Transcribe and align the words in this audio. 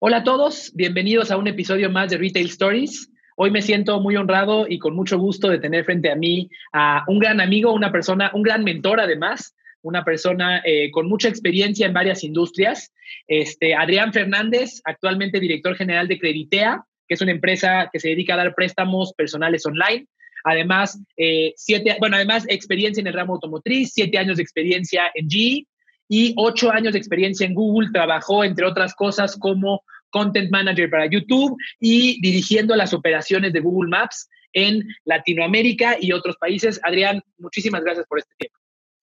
Hola 0.00 0.18
a 0.18 0.22
todos, 0.22 0.70
bienvenidos 0.76 1.32
a 1.32 1.36
un 1.36 1.48
episodio 1.48 1.90
más 1.90 2.08
de 2.08 2.18
Retail 2.18 2.46
Stories. 2.46 3.10
Hoy 3.34 3.50
me 3.50 3.62
siento 3.62 3.98
muy 3.98 4.14
honrado 4.14 4.66
y 4.68 4.78
con 4.78 4.94
mucho 4.94 5.18
gusto 5.18 5.48
de 5.48 5.58
tener 5.58 5.84
frente 5.84 6.08
a 6.08 6.14
mí 6.14 6.48
a 6.72 7.02
un 7.08 7.18
gran 7.18 7.40
amigo, 7.40 7.72
una 7.72 7.90
persona, 7.90 8.30
un 8.32 8.44
gran 8.44 8.62
mentor 8.62 9.00
además, 9.00 9.56
una 9.82 10.04
persona 10.04 10.62
eh, 10.64 10.92
con 10.92 11.08
mucha 11.08 11.28
experiencia 11.28 11.84
en 11.84 11.94
varias 11.94 12.22
industrias. 12.22 12.92
Este, 13.26 13.74
Adrián 13.74 14.12
Fernández, 14.12 14.80
actualmente 14.84 15.40
director 15.40 15.74
general 15.74 16.06
de 16.06 16.20
Creditea, 16.20 16.84
que 17.08 17.14
es 17.14 17.20
una 17.20 17.32
empresa 17.32 17.90
que 17.92 17.98
se 17.98 18.10
dedica 18.10 18.34
a 18.34 18.36
dar 18.36 18.54
préstamos 18.54 19.12
personales 19.14 19.66
online. 19.66 20.06
Además, 20.44 20.96
eh, 21.16 21.54
siete, 21.56 21.96
bueno, 21.98 22.14
además 22.14 22.46
experiencia 22.48 23.00
en 23.00 23.08
el 23.08 23.14
ramo 23.14 23.34
automotriz, 23.34 23.90
siete 23.94 24.16
años 24.16 24.36
de 24.36 24.44
experiencia 24.44 25.10
en 25.12 25.28
GE 25.28 25.66
y 26.08 26.34
ocho 26.36 26.72
años 26.72 26.92
de 26.92 26.98
experiencia 26.98 27.46
en 27.46 27.54
Google. 27.54 27.90
Trabajó, 27.92 28.44
entre 28.44 28.66
otras 28.66 28.94
cosas, 28.94 29.36
como 29.36 29.82
Content 30.10 30.50
Manager 30.50 30.90
para 30.90 31.06
YouTube 31.06 31.56
y 31.78 32.20
dirigiendo 32.20 32.74
las 32.76 32.94
operaciones 32.94 33.52
de 33.52 33.60
Google 33.60 33.90
Maps 33.90 34.28
en 34.52 34.86
Latinoamérica 35.04 35.96
y 36.00 36.12
otros 36.12 36.36
países. 36.36 36.80
Adrián, 36.82 37.22
muchísimas 37.38 37.84
gracias 37.84 38.06
por 38.06 38.18
este 38.18 38.34
tiempo. 38.38 38.58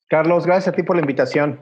Carlos, 0.08 0.45
gracias 0.45 0.73
a 0.73 0.76
ti 0.76 0.84
por 0.84 0.95
la 0.95 1.02
invitación. 1.02 1.59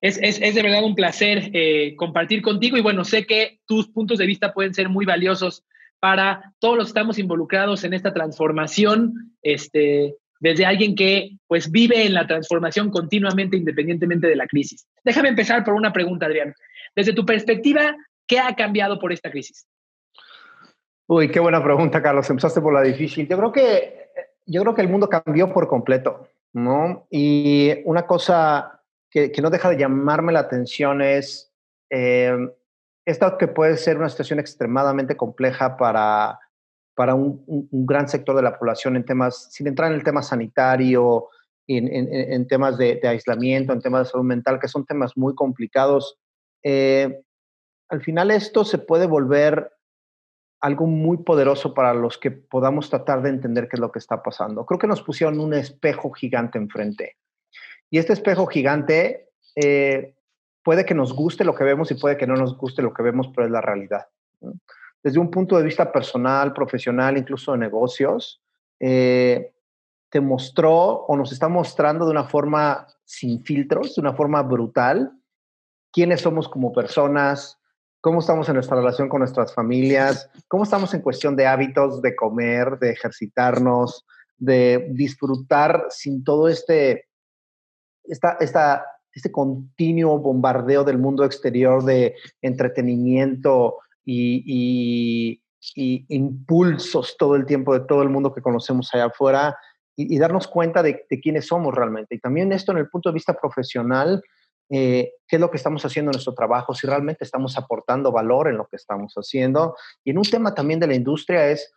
Es, 0.00 0.18
es, 0.22 0.40
es 0.40 0.54
de 0.54 0.62
verdad 0.62 0.84
un 0.84 0.94
placer 0.94 1.50
eh, 1.52 1.96
compartir 1.96 2.42
contigo 2.42 2.76
y 2.76 2.82
bueno, 2.82 3.04
sé 3.04 3.26
que 3.26 3.60
tus 3.66 3.88
puntos 3.88 4.18
de 4.18 4.26
vista 4.26 4.52
pueden 4.52 4.74
ser 4.74 4.88
muy 4.88 5.04
valiosos 5.04 5.64
para 5.98 6.54
todos 6.60 6.76
los 6.76 6.86
que 6.86 6.90
estamos 6.90 7.18
involucrados 7.18 7.82
en 7.84 7.94
esta 7.94 8.12
transformación, 8.12 9.34
este, 9.42 10.14
desde 10.40 10.66
alguien 10.66 10.94
que 10.94 11.36
pues 11.46 11.70
vive 11.70 12.04
en 12.04 12.14
la 12.14 12.26
transformación 12.26 12.90
continuamente 12.90 13.56
independientemente 13.56 14.26
de 14.26 14.36
la 14.36 14.46
crisis. 14.46 14.86
Déjame 15.04 15.28
empezar 15.28 15.64
por 15.64 15.74
una 15.74 15.92
pregunta, 15.92 16.26
Adrián. 16.26 16.54
Desde 16.94 17.12
tu 17.12 17.24
perspectiva, 17.24 17.96
¿qué 18.26 18.38
ha 18.38 18.54
cambiado 18.54 18.98
por 18.98 19.12
esta 19.12 19.30
crisis? 19.30 19.66
Uy, 21.08 21.30
qué 21.30 21.40
buena 21.40 21.62
pregunta, 21.62 22.02
Carlos. 22.02 22.28
Empezaste 22.28 22.60
por 22.60 22.74
la 22.74 22.82
difícil. 22.82 23.28
Yo 23.28 23.36
creo 23.36 23.52
que, 23.52 24.10
yo 24.44 24.62
creo 24.62 24.74
que 24.74 24.82
el 24.82 24.88
mundo 24.88 25.08
cambió 25.08 25.52
por 25.52 25.68
completo, 25.68 26.28
¿no? 26.52 27.06
Y 27.10 27.74
una 27.84 28.06
cosa 28.06 28.82
que, 29.10 29.32
no 29.40 29.50
deja 29.50 29.70
de 29.70 29.78
llamarme 29.78 30.32
la 30.32 30.40
atención 30.40 31.00
es 31.00 31.52
eh, 31.90 32.36
esta 33.04 33.38
que 33.38 33.46
puede 33.46 33.76
ser 33.76 33.98
una 33.98 34.08
situación 34.08 34.40
extremadamente 34.40 35.16
compleja 35.16 35.76
para, 35.76 36.40
para 36.96 37.14
un, 37.14 37.44
un, 37.46 37.86
gran 37.86 38.08
sector 38.08 38.34
de 38.34 38.42
la 38.42 38.58
población 38.58 38.96
en 38.96 39.04
temas, 39.04 39.52
sin 39.52 39.66
entrar 39.66 39.92
en 39.92 39.98
el 39.98 40.02
tema 40.02 40.22
sanitario, 40.22 41.28
en, 41.68 41.86
en, 41.92 42.08
en 42.10 42.48
temas 42.48 42.78
de, 42.78 42.96
de, 42.96 43.06
aislamiento, 43.06 43.72
en 43.72 43.82
temas 43.82 44.06
de 44.06 44.12
salud 44.12 44.24
mental, 44.24 44.58
que 44.58 44.66
son 44.66 44.86
temas 44.86 45.14
muy 45.14 45.34
complicados. 45.34 46.18
Eh, 46.64 47.22
al 47.90 48.02
final 48.02 48.30
esto 48.30 48.64
se 48.64 48.78
puede 48.78 49.06
volver 49.06 49.70
algo 50.60 50.86
muy 50.86 51.18
poderoso 51.18 51.74
para 51.74 51.92
los 51.92 52.16
que 52.16 52.30
podamos 52.30 52.88
tratar 52.88 53.20
de 53.22 53.28
entender 53.28 53.68
qué 53.68 53.76
es 53.76 53.80
lo 53.80 53.92
que 53.92 53.98
está 53.98 54.22
pasando. 54.22 54.64
Creo 54.64 54.78
que 54.78 54.86
nos 54.86 55.02
pusieron 55.02 55.38
un 55.38 55.52
espejo 55.52 56.10
gigante 56.12 56.56
enfrente. 56.56 57.16
Y 57.90 57.98
este 57.98 58.14
espejo 58.14 58.46
gigante 58.46 59.28
eh, 59.54 60.14
puede 60.64 60.86
que 60.86 60.94
nos 60.94 61.12
guste 61.12 61.44
lo 61.44 61.54
que 61.54 61.64
vemos 61.64 61.90
y 61.90 61.94
puede 61.94 62.16
que 62.16 62.26
no 62.26 62.36
nos 62.36 62.56
guste 62.56 62.82
lo 62.82 62.94
que 62.94 63.02
vemos, 63.02 63.28
pero 63.34 63.46
es 63.46 63.52
la 63.52 63.60
realidad. 63.60 64.06
Desde 65.06 65.20
un 65.20 65.30
punto 65.30 65.56
de 65.56 65.62
vista 65.62 65.92
personal, 65.92 66.52
profesional, 66.52 67.16
incluso 67.16 67.52
de 67.52 67.58
negocios, 67.58 68.42
eh, 68.80 69.54
te 70.10 70.20
mostró 70.20 70.74
o 71.06 71.16
nos 71.16 71.30
está 71.30 71.48
mostrando 71.48 72.06
de 72.06 72.10
una 72.10 72.24
forma 72.24 72.88
sin 73.04 73.44
filtros, 73.44 73.94
de 73.94 74.00
una 74.00 74.14
forma 74.14 74.42
brutal, 74.42 75.12
quiénes 75.92 76.22
somos 76.22 76.48
como 76.48 76.72
personas, 76.72 77.56
cómo 78.00 78.18
estamos 78.18 78.48
en 78.48 78.54
nuestra 78.54 78.78
relación 78.78 79.08
con 79.08 79.20
nuestras 79.20 79.54
familias, 79.54 80.28
cómo 80.48 80.64
estamos 80.64 80.92
en 80.92 81.02
cuestión 81.02 81.36
de 81.36 81.46
hábitos 81.46 82.02
de 82.02 82.16
comer, 82.16 82.76
de 82.80 82.90
ejercitarnos, 82.90 84.04
de 84.36 84.88
disfrutar 84.90 85.86
sin 85.88 86.24
todo 86.24 86.48
este, 86.48 87.06
esta, 88.02 88.36
este 88.40 89.30
continuo 89.30 90.18
bombardeo 90.18 90.82
del 90.82 90.98
mundo 90.98 91.24
exterior 91.24 91.84
de 91.84 92.16
entretenimiento 92.42 93.76
y, 94.06 94.42
y, 94.46 95.42
y, 95.74 96.06
impulsos 96.08 97.16
todo 97.18 97.34
el 97.36 97.44
tiempo 97.44 97.74
de 97.74 97.84
todo 97.84 98.02
el 98.02 98.08
mundo 98.08 98.32
que 98.32 98.40
conocemos 98.40 98.94
allá 98.94 99.06
afuera 99.06 99.58
y, 99.96 100.14
y 100.14 100.18
darnos 100.18 100.46
cuenta 100.46 100.82
de, 100.82 101.04
de, 101.10 101.20
quiénes 101.20 101.46
somos 101.48 101.74
realmente. 101.74 102.14
Y 102.14 102.20
también 102.20 102.52
esto 102.52 102.72
en 102.72 102.78
el 102.78 102.88
punto 102.88 103.10
de 103.10 103.14
vista 103.14 103.34
profesional, 103.34 104.22
eh, 104.68 105.12
qué 105.28 105.36
es 105.36 105.40
lo 105.40 105.50
que 105.50 105.56
estamos 105.56 105.84
haciendo 105.84 106.10
en 106.10 106.14
nuestro 106.16 106.34
trabajo, 106.34 106.74
si 106.74 106.86
realmente 106.86 107.24
estamos 107.24 107.56
aportando 107.56 108.10
valor 108.10 108.48
en 108.48 108.56
lo 108.56 108.66
que 108.66 108.76
estamos 108.76 109.14
haciendo. 109.14 109.76
Y 110.04 110.10
en 110.10 110.18
un 110.18 110.24
tema 110.24 110.54
también 110.54 110.80
de 110.80 110.86
la 110.86 110.94
industria 110.94 111.48
es 111.48 111.72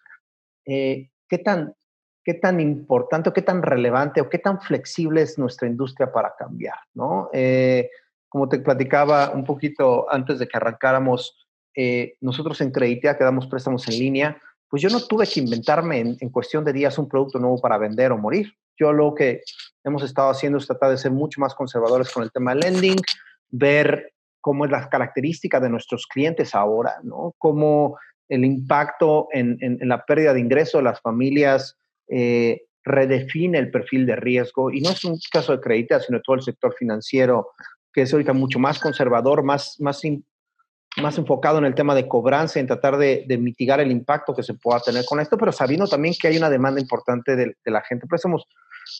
eh, 0.66 1.10
qué, 1.28 1.38
tan, 1.40 1.74
qué 2.24 2.36
tan 2.36 2.60
importante 2.60 3.30
o 3.30 3.34
qué 3.34 3.42
tan 3.42 3.62
relevante 3.62 4.22
o 4.22 4.30
qué 4.30 4.40
tan 4.40 4.62
flexible 4.62 5.22
es 5.22 5.38
nuestra 5.38 5.68
industria 5.68 6.12
para 6.12 6.36
cambiar, 6.38 6.78
¿no? 6.94 7.30
Eh, 7.34 7.90
como 8.28 8.48
te 8.48 8.60
platicaba 8.60 9.32
un 9.32 9.44
poquito 9.44 10.12
antes 10.12 10.38
de 10.40 10.48
que 10.48 10.58
arrancáramos, 10.58 11.49
eh, 11.76 12.16
nosotros 12.22 12.60
en 12.62 12.72
Creditea 12.72 13.18
que 13.18 13.24
damos 13.24 13.48
préstamos 13.48 13.88
en 13.88 14.00
línea, 14.00 14.42
pues 14.70 14.82
yo 14.82 14.90
no 14.90 15.02
tuve 15.02 15.26
que 15.28 15.40
inventarme 15.40 16.00
en, 16.00 16.18
en 16.20 16.30
cuestión 16.30 16.64
de 16.64 16.74
días 16.74 16.98
un 16.98 17.10
producto 17.10 17.40
nuevo 17.40 17.60
para 17.60 17.78
vender 17.78 18.12
o 18.12 18.18
morir. 18.18 18.54
Yo 18.78 18.94
lo 18.94 19.14
que 19.14 19.42
hemos 19.84 20.04
estado 20.04 20.30
haciendo 20.30 20.58
es 20.58 20.68
tratar 20.68 20.92
de 20.92 20.98
ser 20.98 21.12
mucho 21.12 21.42
más 21.42 21.54
conservadores 21.56 22.12
con 22.12 22.24
el 22.24 22.32
tema 22.32 22.52
del 22.52 22.62
lending, 22.62 22.98
ver 23.50 24.14
cómo 24.42 24.66
es 24.66 24.72
la 24.72 24.88
característica 24.88 25.60
de 25.60 25.70
nuestros 25.70 26.08
clientes 26.08 26.56
ahora, 26.56 26.96
¿no? 27.04 27.34
Cómo 27.38 27.98
el 28.30 28.46
impacto 28.46 29.28
en, 29.32 29.58
en, 29.60 29.80
en 29.82 29.90
la 29.90 30.06
pérdida 30.06 30.34
de 30.34 30.40
ingresos 30.40 30.80
de 30.80 30.84
las 30.84 31.02
familias 31.02 31.78
eh, 32.08 32.62
redefine 32.84 33.58
el 33.58 33.72
perfil 33.72 34.06
de 34.06 34.16
riesgo. 34.16 34.72
Y 34.72 34.82
no 34.82 34.92
es 34.92 35.04
un 35.04 35.18
caso 35.32 35.52
de 35.52 35.62
crédito, 35.62 36.00
sino 36.00 36.22
todo 36.22 36.36
el 36.36 36.44
sector 36.44 36.74
financiero, 36.78 37.50
que 37.92 38.04
es 38.04 38.14
ahorita 38.14 38.34
mucho 38.34 38.60
más 38.60 38.80
conservador, 38.80 39.44
más, 39.44 39.76
más, 39.80 40.02
más 40.98 41.18
enfocado 41.18 41.60
en 41.60 41.66
el 41.66 41.76
tema 41.76 41.96
de 41.96 42.08
cobranza, 42.08 42.60
en 42.60 42.68
tratar 42.68 42.98
de, 42.98 43.24
de, 43.28 43.38
mitigar 43.38 43.80
el 43.80 43.92
impacto 43.92 44.36
que 44.36 44.44
se 44.44 44.56
pueda 44.56 44.80
tener 44.80 45.06
con 45.06 45.20
esto, 45.20 45.38
pero 45.38 45.52
sabiendo 45.52 45.88
también 45.88 46.16
que 46.20 46.28
hay 46.28 46.38
una 46.38 46.50
demanda 46.50 46.82
importante 46.82 47.36
de, 47.36 47.56
de 47.64 47.72
la 47.72 47.82
gente. 47.82 48.08
Pues 48.08 48.22
somos 48.22 48.48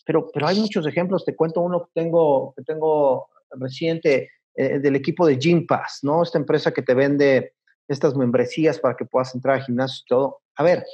pero, 0.04 0.30
pero 0.32 0.46
hay 0.46 0.58
muchos 0.58 0.86
ejemplos, 0.86 1.24
te 1.24 1.34
cuento 1.34 1.60
uno 1.60 1.84
que 1.84 2.00
tengo, 2.00 2.54
que 2.56 2.62
tengo 2.62 3.28
reciente 3.50 4.30
eh, 4.54 4.78
del 4.78 4.96
equipo 4.96 5.26
de 5.26 5.36
Gym 5.36 5.66
Pass, 5.66 6.00
¿no? 6.02 6.22
Esta 6.22 6.38
empresa 6.38 6.72
que 6.72 6.82
te 6.82 6.94
vende 6.94 7.54
estas 7.88 8.14
membresías 8.14 8.78
para 8.78 8.96
que 8.96 9.04
puedas 9.04 9.34
entrar 9.34 9.56
al 9.56 9.64
gimnasio 9.64 10.02
y 10.04 10.08
todo. 10.08 10.40
A 10.56 10.62
ver, 10.62 10.84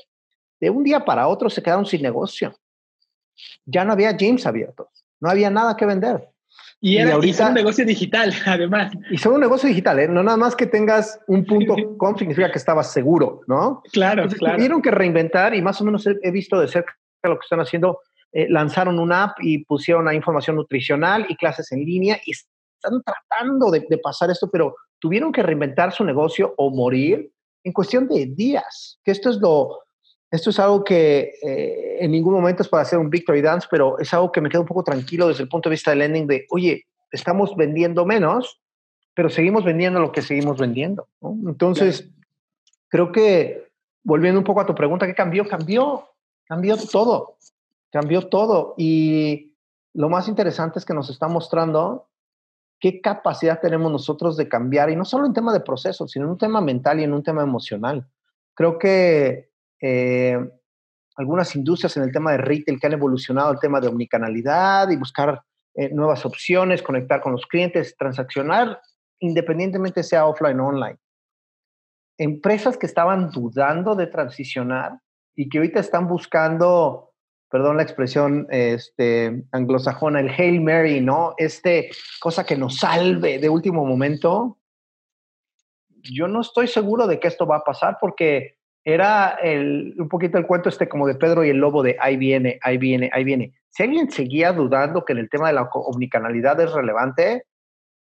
de 0.60 0.70
un 0.70 0.82
día 0.82 1.04
para 1.04 1.28
otro 1.28 1.50
se 1.50 1.62
quedaron 1.62 1.86
sin 1.86 2.02
negocio. 2.02 2.56
Ya 3.66 3.84
no 3.84 3.92
había 3.92 4.12
gyms 4.12 4.46
abiertos, 4.46 4.88
no 5.20 5.28
había 5.28 5.50
nada 5.50 5.76
que 5.76 5.84
vender. 5.84 6.30
Y, 6.80 6.98
era, 6.98 7.10
y 7.10 7.12
ahorita, 7.12 7.30
y 7.30 7.34
son 7.34 7.48
un 7.48 7.54
negocio 7.54 7.84
digital, 7.84 8.34
además. 8.46 8.92
Y 9.10 9.18
son 9.18 9.34
un 9.34 9.40
negocio 9.40 9.68
digital, 9.68 9.98
¿eh? 9.98 10.08
No 10.08 10.22
nada 10.22 10.36
más 10.36 10.54
que 10.54 10.66
tengas 10.66 11.18
un 11.26 11.44
punto 11.44 11.74
com 11.96 12.16
significa 12.16 12.50
que 12.50 12.58
estabas 12.58 12.92
seguro, 12.92 13.40
¿no? 13.46 13.82
Claro, 13.92 14.22
Entonces, 14.22 14.38
claro. 14.38 14.56
Tuvieron 14.56 14.82
que 14.82 14.90
reinventar 14.90 15.54
y 15.54 15.62
más 15.62 15.80
o 15.80 15.84
menos 15.84 16.06
he, 16.06 16.16
he 16.22 16.30
visto 16.30 16.60
de 16.60 16.68
cerca 16.68 16.94
lo 17.24 17.38
que 17.38 17.44
están 17.44 17.60
haciendo 17.60 18.00
eh, 18.32 18.48
lanzaron 18.50 18.98
una 18.98 19.24
app 19.24 19.38
y 19.40 19.64
pusieron 19.64 20.04
la 20.04 20.14
información 20.14 20.56
nutricional 20.56 21.26
y 21.28 21.36
clases 21.36 21.72
en 21.72 21.84
línea 21.84 22.20
y 22.26 22.32
están 22.32 23.02
tratando 23.02 23.70
de, 23.70 23.86
de, 23.88 23.98
pasar 23.98 24.30
esto, 24.30 24.50
pero 24.52 24.74
tuvieron 24.98 25.32
que 25.32 25.42
reinventar 25.42 25.92
su 25.92 26.04
negocio 26.04 26.52
o 26.58 26.70
morir 26.70 27.30
en 27.64 27.72
cuestión 27.72 28.06
de 28.08 28.26
días. 28.26 29.00
Que 29.04 29.12
esto 29.12 29.30
es 29.30 29.38
lo, 29.38 29.78
esto 30.30 30.50
es 30.50 30.58
algo 30.58 30.84
que 30.84 31.34
eh, 31.42 31.98
en 32.00 32.10
ningún 32.10 32.34
momento 32.34 32.62
es 32.62 32.68
para 32.68 32.82
hacer 32.82 32.98
un 32.98 33.10
victory 33.10 33.40
dance, 33.40 33.68
pero 33.70 33.98
es 33.98 34.12
algo 34.12 34.32
que 34.32 34.40
me 34.40 34.48
queda 34.48 34.60
un 34.60 34.66
poco 34.66 34.84
tranquilo 34.84 35.28
desde 35.28 35.42
el 35.42 35.48
punto 35.48 35.68
de 35.68 35.74
vista 35.74 35.90
del 35.90 36.00
lending 36.00 36.26
de, 36.26 36.46
oye, 36.50 36.86
estamos 37.12 37.54
vendiendo 37.56 38.04
menos, 38.04 38.60
pero 39.14 39.30
seguimos 39.30 39.64
vendiendo 39.64 40.00
lo 40.00 40.12
que 40.12 40.22
seguimos 40.22 40.58
vendiendo. 40.58 41.08
¿no? 41.20 41.36
Entonces, 41.48 42.02
claro. 42.02 42.12
creo 42.88 43.12
que 43.12 43.68
volviendo 44.02 44.40
un 44.40 44.44
poco 44.44 44.60
a 44.60 44.66
tu 44.66 44.74
pregunta, 44.74 45.06
¿qué 45.06 45.14
cambió? 45.14 45.46
Cambió, 45.46 46.08
cambió 46.46 46.76
todo 46.76 47.36
cambió 47.96 48.28
todo 48.28 48.74
y 48.76 49.54
lo 49.94 50.10
más 50.10 50.28
interesante 50.28 50.78
es 50.78 50.84
que 50.84 50.92
nos 50.92 51.08
está 51.08 51.28
mostrando 51.28 52.08
qué 52.78 53.00
capacidad 53.00 53.58
tenemos 53.58 53.90
nosotros 53.90 54.36
de 54.36 54.48
cambiar, 54.50 54.90
y 54.90 54.96
no 54.96 55.06
solo 55.06 55.24
en 55.24 55.32
tema 55.32 55.50
de 55.50 55.60
procesos, 55.60 56.10
sino 56.10 56.26
en 56.26 56.32
un 56.32 56.38
tema 56.38 56.60
mental 56.60 57.00
y 57.00 57.04
en 57.04 57.14
un 57.14 57.22
tema 57.22 57.42
emocional. 57.42 58.06
Creo 58.52 58.78
que 58.78 59.48
eh, 59.80 60.38
algunas 61.16 61.54
industrias 61.56 61.96
en 61.96 62.02
el 62.04 62.12
tema 62.12 62.32
de 62.32 62.38
retail 62.38 62.78
que 62.78 62.86
han 62.86 62.92
evolucionado 62.92 63.52
el 63.52 63.58
tema 63.58 63.80
de 63.80 63.88
omnicanalidad 63.88 64.90
y 64.90 64.96
buscar 64.96 65.42
eh, 65.74 65.90
nuevas 65.90 66.24
opciones, 66.24 66.82
conectar 66.82 67.20
con 67.20 67.32
los 67.32 67.46
clientes, 67.46 67.96
transaccionar, 67.96 68.80
independientemente 69.18 70.02
sea 70.02 70.26
offline 70.26 70.60
o 70.60 70.68
online. 70.68 70.98
Empresas 72.18 72.76
que 72.76 72.86
estaban 72.86 73.30
dudando 73.30 73.94
de 73.94 74.06
transicionar 74.06 74.98
y 75.34 75.48
que 75.48 75.58
ahorita 75.58 75.80
están 75.80 76.08
buscando 76.08 77.06
perdón 77.50 77.76
la 77.76 77.82
expresión 77.82 78.46
este, 78.50 79.44
anglosajona, 79.52 80.20
el 80.20 80.30
Hail 80.30 80.60
Mary, 80.60 81.00
¿no? 81.00 81.34
Este 81.38 81.90
cosa 82.20 82.44
que 82.44 82.56
nos 82.56 82.78
salve 82.78 83.38
de 83.38 83.48
último 83.48 83.84
momento, 83.84 84.58
yo 86.02 86.28
no 86.28 86.40
estoy 86.40 86.68
seguro 86.68 87.06
de 87.06 87.20
que 87.20 87.28
esto 87.28 87.46
va 87.46 87.58
a 87.58 87.64
pasar 87.64 87.98
porque 88.00 88.55
era 88.88 89.30
el, 89.42 89.96
un 89.98 90.08
poquito 90.08 90.38
el 90.38 90.46
cuento 90.46 90.68
este 90.68 90.88
como 90.88 91.08
de 91.08 91.16
Pedro 91.16 91.44
y 91.44 91.50
el 91.50 91.56
Lobo 91.56 91.82
de 91.82 91.96
ahí 91.98 92.16
viene, 92.16 92.60
ahí 92.62 92.78
viene, 92.78 93.10
ahí 93.12 93.24
viene. 93.24 93.52
Si 93.68 93.82
alguien 93.82 94.08
seguía 94.12 94.52
dudando 94.52 95.04
que 95.04 95.12
en 95.12 95.18
el 95.18 95.28
tema 95.28 95.48
de 95.48 95.54
la 95.54 95.68
omnicanalidad 95.72 96.60
es 96.60 96.72
relevante, 96.72 97.46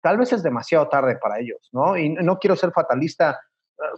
tal 0.00 0.18
vez 0.18 0.32
es 0.32 0.44
demasiado 0.44 0.88
tarde 0.88 1.18
para 1.20 1.40
ellos, 1.40 1.68
¿no? 1.72 1.98
Y 1.98 2.10
no 2.10 2.38
quiero 2.38 2.54
ser 2.54 2.70
fatalista. 2.70 3.40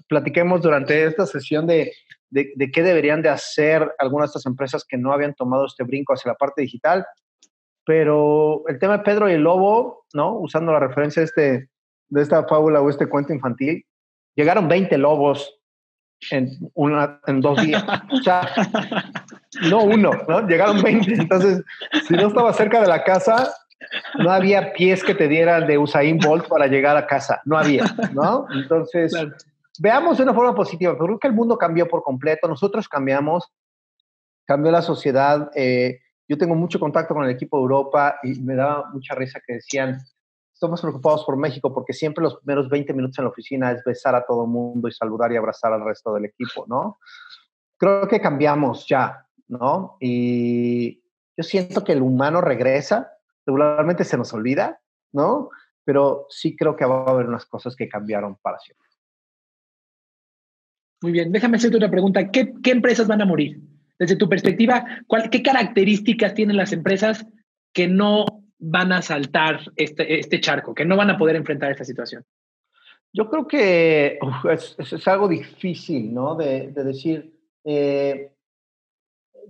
Platiquemos 0.08 0.62
durante 0.62 1.04
esta 1.04 1.26
sesión 1.26 1.66
de, 1.66 1.92
de, 2.30 2.70
qué 2.72 2.82
deberían 2.82 3.20
de 3.20 3.28
hacer 3.28 3.94
algunas 3.98 4.28
de 4.28 4.38
estas 4.38 4.46
empresas 4.46 4.86
que 4.88 4.96
no 4.96 5.12
habían 5.12 5.34
tomado 5.34 5.66
este 5.66 5.84
brinco 5.84 6.14
hacia 6.14 6.32
la 6.32 6.38
parte 6.38 6.62
digital. 6.62 7.04
Pero 7.84 8.66
el 8.68 8.78
tema 8.78 8.96
de 8.96 9.04
Pedro 9.04 9.28
y 9.28 9.34
el 9.34 9.42
Lobo, 9.42 10.06
¿no? 10.14 10.38
Usando 10.38 10.72
la 10.72 10.80
referencia 10.80 11.22
este, 11.22 11.68
de 12.08 12.22
esta 12.22 12.42
fábula 12.46 12.80
o 12.80 12.88
este 12.88 13.06
cuento 13.06 13.34
infantil, 13.34 13.84
llegaron 14.34 14.66
20 14.66 14.96
lobos 14.96 15.59
en, 16.30 16.50
una, 16.74 17.20
en 17.26 17.40
dos 17.40 17.60
días. 17.62 17.84
O 18.10 18.16
sea, 18.22 18.48
no 19.68 19.84
uno, 19.84 20.10
¿no? 20.28 20.46
Llegaron 20.46 20.82
20. 20.82 21.14
Entonces, 21.14 21.62
si 22.06 22.14
no 22.14 22.28
estaba 22.28 22.52
cerca 22.52 22.80
de 22.80 22.86
la 22.86 23.02
casa, 23.04 23.52
no 24.18 24.30
había 24.30 24.72
pies 24.72 25.02
que 25.02 25.14
te 25.14 25.28
dieran 25.28 25.66
de 25.66 25.78
Usain 25.78 26.18
Bolt 26.18 26.48
para 26.48 26.66
llegar 26.66 26.96
a 26.96 27.06
casa. 27.06 27.40
No 27.44 27.58
había, 27.58 27.84
¿no? 28.12 28.46
Entonces, 28.52 29.12
veamos 29.78 30.18
de 30.18 30.24
una 30.24 30.34
forma 30.34 30.54
positiva. 30.54 30.96
Creo 30.96 31.18
que 31.18 31.28
el 31.28 31.34
mundo 31.34 31.56
cambió 31.56 31.88
por 31.88 32.02
completo. 32.02 32.48
Nosotros 32.48 32.88
cambiamos, 32.88 33.52
cambió 34.46 34.70
la 34.70 34.82
sociedad. 34.82 35.50
Eh, 35.54 36.00
yo 36.28 36.38
tengo 36.38 36.54
mucho 36.54 36.78
contacto 36.78 37.14
con 37.14 37.24
el 37.24 37.30
equipo 37.30 37.56
de 37.56 37.62
Europa 37.62 38.20
y 38.22 38.40
me 38.40 38.54
daba 38.54 38.88
mucha 38.92 39.14
risa 39.14 39.40
que 39.44 39.54
decían, 39.54 39.98
estamos 40.60 40.82
preocupados 40.82 41.24
por 41.24 41.38
México 41.38 41.72
porque 41.72 41.94
siempre 41.94 42.22
los 42.22 42.36
primeros 42.36 42.68
20 42.68 42.92
minutos 42.92 43.18
en 43.18 43.24
la 43.24 43.30
oficina 43.30 43.72
es 43.72 43.82
besar 43.82 44.14
a 44.14 44.26
todo 44.26 44.46
mundo 44.46 44.88
y 44.88 44.92
saludar 44.92 45.32
y 45.32 45.36
abrazar 45.36 45.72
al 45.72 45.82
resto 45.82 46.12
del 46.12 46.26
equipo, 46.26 46.66
¿no? 46.68 46.98
Creo 47.78 48.06
que 48.06 48.20
cambiamos 48.20 48.86
ya, 48.86 49.26
¿no? 49.48 49.96
Y 50.00 51.02
yo 51.34 51.42
siento 51.42 51.82
que 51.82 51.92
el 51.92 52.02
humano 52.02 52.42
regresa, 52.42 53.10
regularmente 53.46 54.04
se 54.04 54.18
nos 54.18 54.34
olvida, 54.34 54.78
¿no? 55.12 55.48
Pero 55.82 56.26
sí 56.28 56.54
creo 56.54 56.76
que 56.76 56.84
va 56.84 57.04
a 57.04 57.10
haber 57.10 57.26
unas 57.26 57.46
cosas 57.46 57.74
que 57.74 57.88
cambiaron 57.88 58.36
para 58.36 58.58
siempre. 58.58 58.86
Muy 61.00 61.12
bien, 61.12 61.32
déjame 61.32 61.56
hacerte 61.56 61.78
otra 61.78 61.90
pregunta. 61.90 62.30
¿Qué, 62.30 62.52
qué 62.62 62.72
empresas 62.72 63.08
van 63.08 63.22
a 63.22 63.26
morir? 63.26 63.62
Desde 63.98 64.16
tu 64.16 64.28
perspectiva, 64.28 64.84
¿cuál, 65.06 65.30
¿qué 65.30 65.42
características 65.42 66.34
tienen 66.34 66.58
las 66.58 66.74
empresas 66.74 67.24
que 67.72 67.88
no 67.88 68.26
van 68.60 68.92
a 68.92 69.02
saltar 69.02 69.60
este, 69.76 70.20
este 70.20 70.40
charco, 70.40 70.74
que 70.74 70.84
no 70.84 70.96
van 70.96 71.10
a 71.10 71.18
poder 71.18 71.36
enfrentar 71.36 71.70
esta 71.70 71.84
situación? 71.84 72.24
Yo 73.12 73.28
creo 73.28 73.48
que 73.48 74.18
es, 74.50 74.76
es, 74.78 75.08
algo 75.08 75.26
difícil, 75.26 76.14
¿no? 76.14 76.36
De, 76.36 76.68
de 76.68 76.84
decir, 76.84 77.34
eh, 77.64 78.32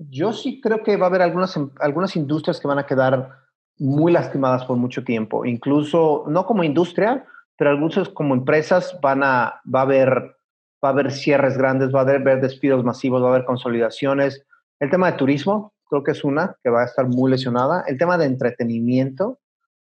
yo 0.09 0.33
sí 0.33 0.61
creo 0.61 0.83
que 0.83 0.97
va 0.97 1.07
a 1.07 1.09
haber 1.09 1.23
algunas, 1.23 1.59
algunas 1.79 2.17
industrias 2.17 2.59
que 2.59 2.69
van 2.69 2.79
a 2.79 2.87
quedar 2.87 3.41
muy 3.79 4.13
lastimadas 4.13 4.65
por 4.65 4.77
mucho 4.77 5.05
tiempo, 5.05 5.45
incluso 5.45 6.25
no 6.29 6.47
como 6.47 6.65
industria, 6.65 7.27
pero 7.57 7.71
algunas 7.71 8.09
como 8.11 8.35
empresas 8.35 8.99
van 9.03 9.23
a, 9.23 9.61
va 9.73 9.81
a 9.81 9.83
haber, 9.83 10.37
va 10.83 10.89
a 10.89 10.93
haber 10.93 11.13
cierres 11.13 11.59
grandes, 11.59 11.95
va 11.95 12.01
a 12.01 12.03
haber 12.03 12.41
despidos 12.41 12.85
masivos, 12.85 13.23
va 13.23 13.27
a 13.27 13.31
haber 13.31 13.45
consolidaciones. 13.45 14.47
El 14.79 14.91
tema 14.91 15.11
de 15.11 15.19
turismo, 15.19 15.75
creo 15.91 16.05
que 16.05 16.13
es 16.13 16.25
una 16.25 16.57
que 16.63 16.71
va 16.71 16.83
a 16.83 16.87
estar 16.87 17.07
muy 17.07 17.31
lesionada. 17.31 17.85
El 17.87 17.99
tema 17.99 18.17
de 18.17 18.27
entretenimiento, 18.27 19.41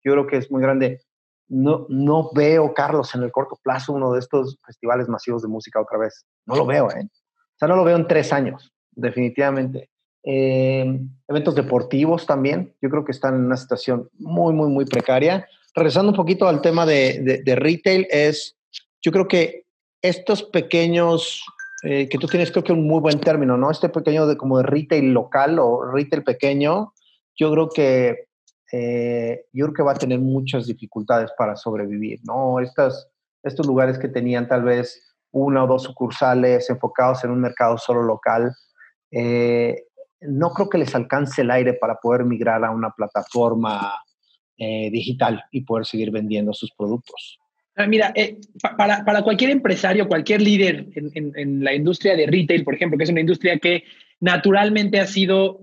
yo 0.04 0.12
creo 0.12 0.26
que 0.26 0.36
es 0.36 0.50
muy 0.50 0.62
grande. 0.62 1.00
No, 1.48 1.86
no 1.88 2.30
veo, 2.34 2.72
Carlos, 2.74 3.14
en 3.14 3.22
el 3.22 3.32
corto 3.32 3.58
plazo 3.62 3.92
uno 3.92 4.12
de 4.12 4.20
estos 4.20 4.58
festivales 4.64 5.08
masivos 5.08 5.42
de 5.42 5.48
música 5.48 5.80
otra 5.80 5.98
vez. 5.98 6.24
No 6.46 6.56
lo 6.56 6.66
veo, 6.66 6.90
¿eh? 6.90 7.04
O 7.04 7.58
sea, 7.58 7.68
no 7.68 7.76
lo 7.76 7.84
veo 7.84 7.96
en 7.96 8.06
tres 8.06 8.32
años, 8.32 8.72
definitivamente. 8.92 9.90
Eh, 10.22 11.00
eventos 11.28 11.54
deportivos 11.54 12.26
también, 12.26 12.74
yo 12.80 12.88
creo 12.88 13.04
que 13.04 13.12
están 13.12 13.34
en 13.34 13.44
una 13.46 13.56
situación 13.56 14.08
muy, 14.18 14.54
muy, 14.54 14.68
muy 14.68 14.84
precaria. 14.84 15.46
Regresando 15.74 16.10
un 16.10 16.16
poquito 16.16 16.48
al 16.48 16.60
tema 16.60 16.86
de, 16.86 17.20
de, 17.20 17.42
de 17.42 17.56
retail, 17.56 18.06
es, 18.10 18.56
yo 19.02 19.12
creo 19.12 19.28
que 19.28 19.64
estos 20.02 20.42
pequeños 20.42 21.44
eh, 21.84 22.08
que 22.08 22.18
tú 22.18 22.26
tienes 22.26 22.50
creo 22.50 22.64
que 22.64 22.72
un 22.72 22.86
muy 22.86 23.00
buen 23.00 23.20
término, 23.20 23.56
¿no? 23.56 23.70
Este 23.70 23.88
pequeño 23.88 24.26
de 24.26 24.36
como 24.36 24.58
de 24.58 24.64
retail 24.64 25.12
local 25.12 25.58
o 25.58 25.90
retail 25.92 26.24
pequeño, 26.24 26.92
yo 27.36 27.50
creo 27.52 27.68
que 27.68 28.26
eh, 28.72 29.44
que 29.52 29.82
va 29.82 29.92
a 29.92 29.96
tener 29.96 30.18
muchas 30.18 30.66
dificultades 30.66 31.30
para 31.38 31.54
sobrevivir, 31.56 32.20
¿no? 32.24 32.58
Estos 32.60 33.66
lugares 33.66 33.98
que 33.98 34.08
tenían 34.08 34.48
tal 34.48 34.64
vez 34.64 35.14
una 35.30 35.64
o 35.64 35.66
dos 35.66 35.82
sucursales 35.82 36.68
enfocados 36.70 37.22
en 37.24 37.30
un 37.30 37.40
mercado 37.40 37.76
solo 37.78 38.02
local, 38.02 38.52
eh, 39.10 39.84
no 40.22 40.50
creo 40.50 40.68
que 40.68 40.78
les 40.78 40.94
alcance 40.94 41.42
el 41.42 41.50
aire 41.50 41.74
para 41.74 41.96
poder 41.96 42.24
migrar 42.24 42.64
a 42.64 42.70
una 42.70 42.90
plataforma 42.90 43.94
eh, 44.56 44.90
digital 44.90 45.44
y 45.50 45.64
poder 45.64 45.84
seguir 45.84 46.10
vendiendo 46.10 46.52
sus 46.52 46.72
productos. 46.72 47.38
Ah, 47.76 47.88
mira, 47.88 48.12
eh, 48.14 48.36
para, 48.76 49.22
cualquier 49.22 49.50
empresario, 49.50 50.06
cualquier 50.06 50.40
líder 50.40 50.86
en, 50.94 51.64
la 51.64 51.74
industria 51.74 52.14
de 52.14 52.26
retail, 52.26 52.62
por 52.62 52.74
ejemplo, 52.74 52.96
que 52.96 53.04
es 53.04 53.10
una 53.10 53.20
industria 53.20 53.58
que 53.58 53.82
naturalmente 54.20 55.00
ha 55.00 55.06
sido 55.06 55.60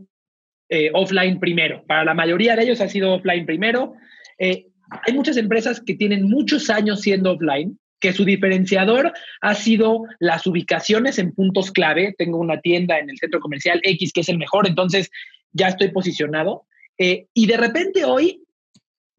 eh, 0.68 0.90
offline 0.94 1.40
primero, 1.40 1.86
para 1.88 2.04
la 2.04 2.14
mayoría 2.14 2.56
de 2.56 2.64
ellos 2.64 2.82
ha 2.82 2.90
sido 2.90 3.14
offline 3.14 3.46
primero. 3.46 3.94
Eh, 4.38 4.68
hay 4.90 5.14
muchas 5.14 5.38
empresas 5.38 5.80
que 5.80 5.96
tienen 5.96 6.24
muchos 6.30 6.70
años 6.70 7.00
siendo 7.00 7.32
offline, 7.32 7.80
que 8.02 8.12
su 8.12 8.26
diferenciador 8.26 9.14
ha 9.40 9.56
sido 9.56 10.04
las 10.20 10.46
ubicaciones 10.46 11.18
en 11.18 11.32
puntos 11.34 11.72
clave. 11.72 12.14
Tengo 12.18 12.40
una 12.40 12.60
tienda 12.60 13.00
en 13.00 13.10
el 13.10 13.18
centro 13.20 13.40
comercial 13.40 13.80
X 13.84 14.12
que 14.12 14.22
es 14.22 14.30
el 14.30 14.38
mejor, 14.38 14.68
entonces 14.68 15.10
ya 15.54 15.68
estoy 15.68 15.92
posicionado. 15.92 16.66
Y 16.98 17.48
de 17.48 17.58
repente 17.58 18.06
hoy 18.06 18.41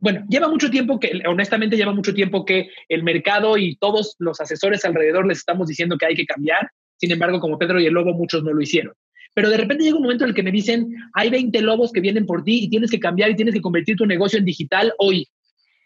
bueno, 0.02 0.24
lleva 0.28 0.48
mucho 0.48 0.68
tiempo 0.68 0.98
que, 0.98 1.22
honestamente, 1.28 1.76
lleva 1.76 1.94
mucho 1.94 2.12
tiempo 2.12 2.44
que 2.44 2.70
el 2.88 3.04
mercado 3.04 3.56
y 3.56 3.76
todos 3.76 4.16
los 4.18 4.40
asesores 4.40 4.84
alrededor 4.84 5.28
les 5.28 5.38
estamos 5.38 5.68
diciendo 5.68 5.96
que 5.96 6.06
hay 6.06 6.16
que 6.16 6.26
cambiar. 6.26 6.72
Sin 6.96 7.12
embargo, 7.12 7.38
como 7.38 7.56
Pedro 7.56 7.80
y 7.80 7.86
el 7.86 7.94
Lobo, 7.94 8.12
muchos 8.12 8.42
no 8.42 8.52
lo 8.52 8.60
hicieron. 8.60 8.94
Pero 9.32 9.48
de 9.48 9.56
repente 9.56 9.84
llega 9.84 9.96
un 9.96 10.02
momento 10.02 10.24
en 10.24 10.30
el 10.30 10.34
que 10.34 10.42
me 10.42 10.50
dicen, 10.50 10.92
hay 11.14 11.30
20 11.30 11.60
lobos 11.62 11.92
que 11.92 12.00
vienen 12.00 12.26
por 12.26 12.42
ti 12.42 12.64
y 12.64 12.68
tienes 12.68 12.90
que 12.90 12.98
cambiar 12.98 13.30
y 13.30 13.36
tienes 13.36 13.54
que 13.54 13.60
convertir 13.60 13.96
tu 13.96 14.04
negocio 14.04 14.40
en 14.40 14.44
digital 14.44 14.92
hoy. 14.98 15.28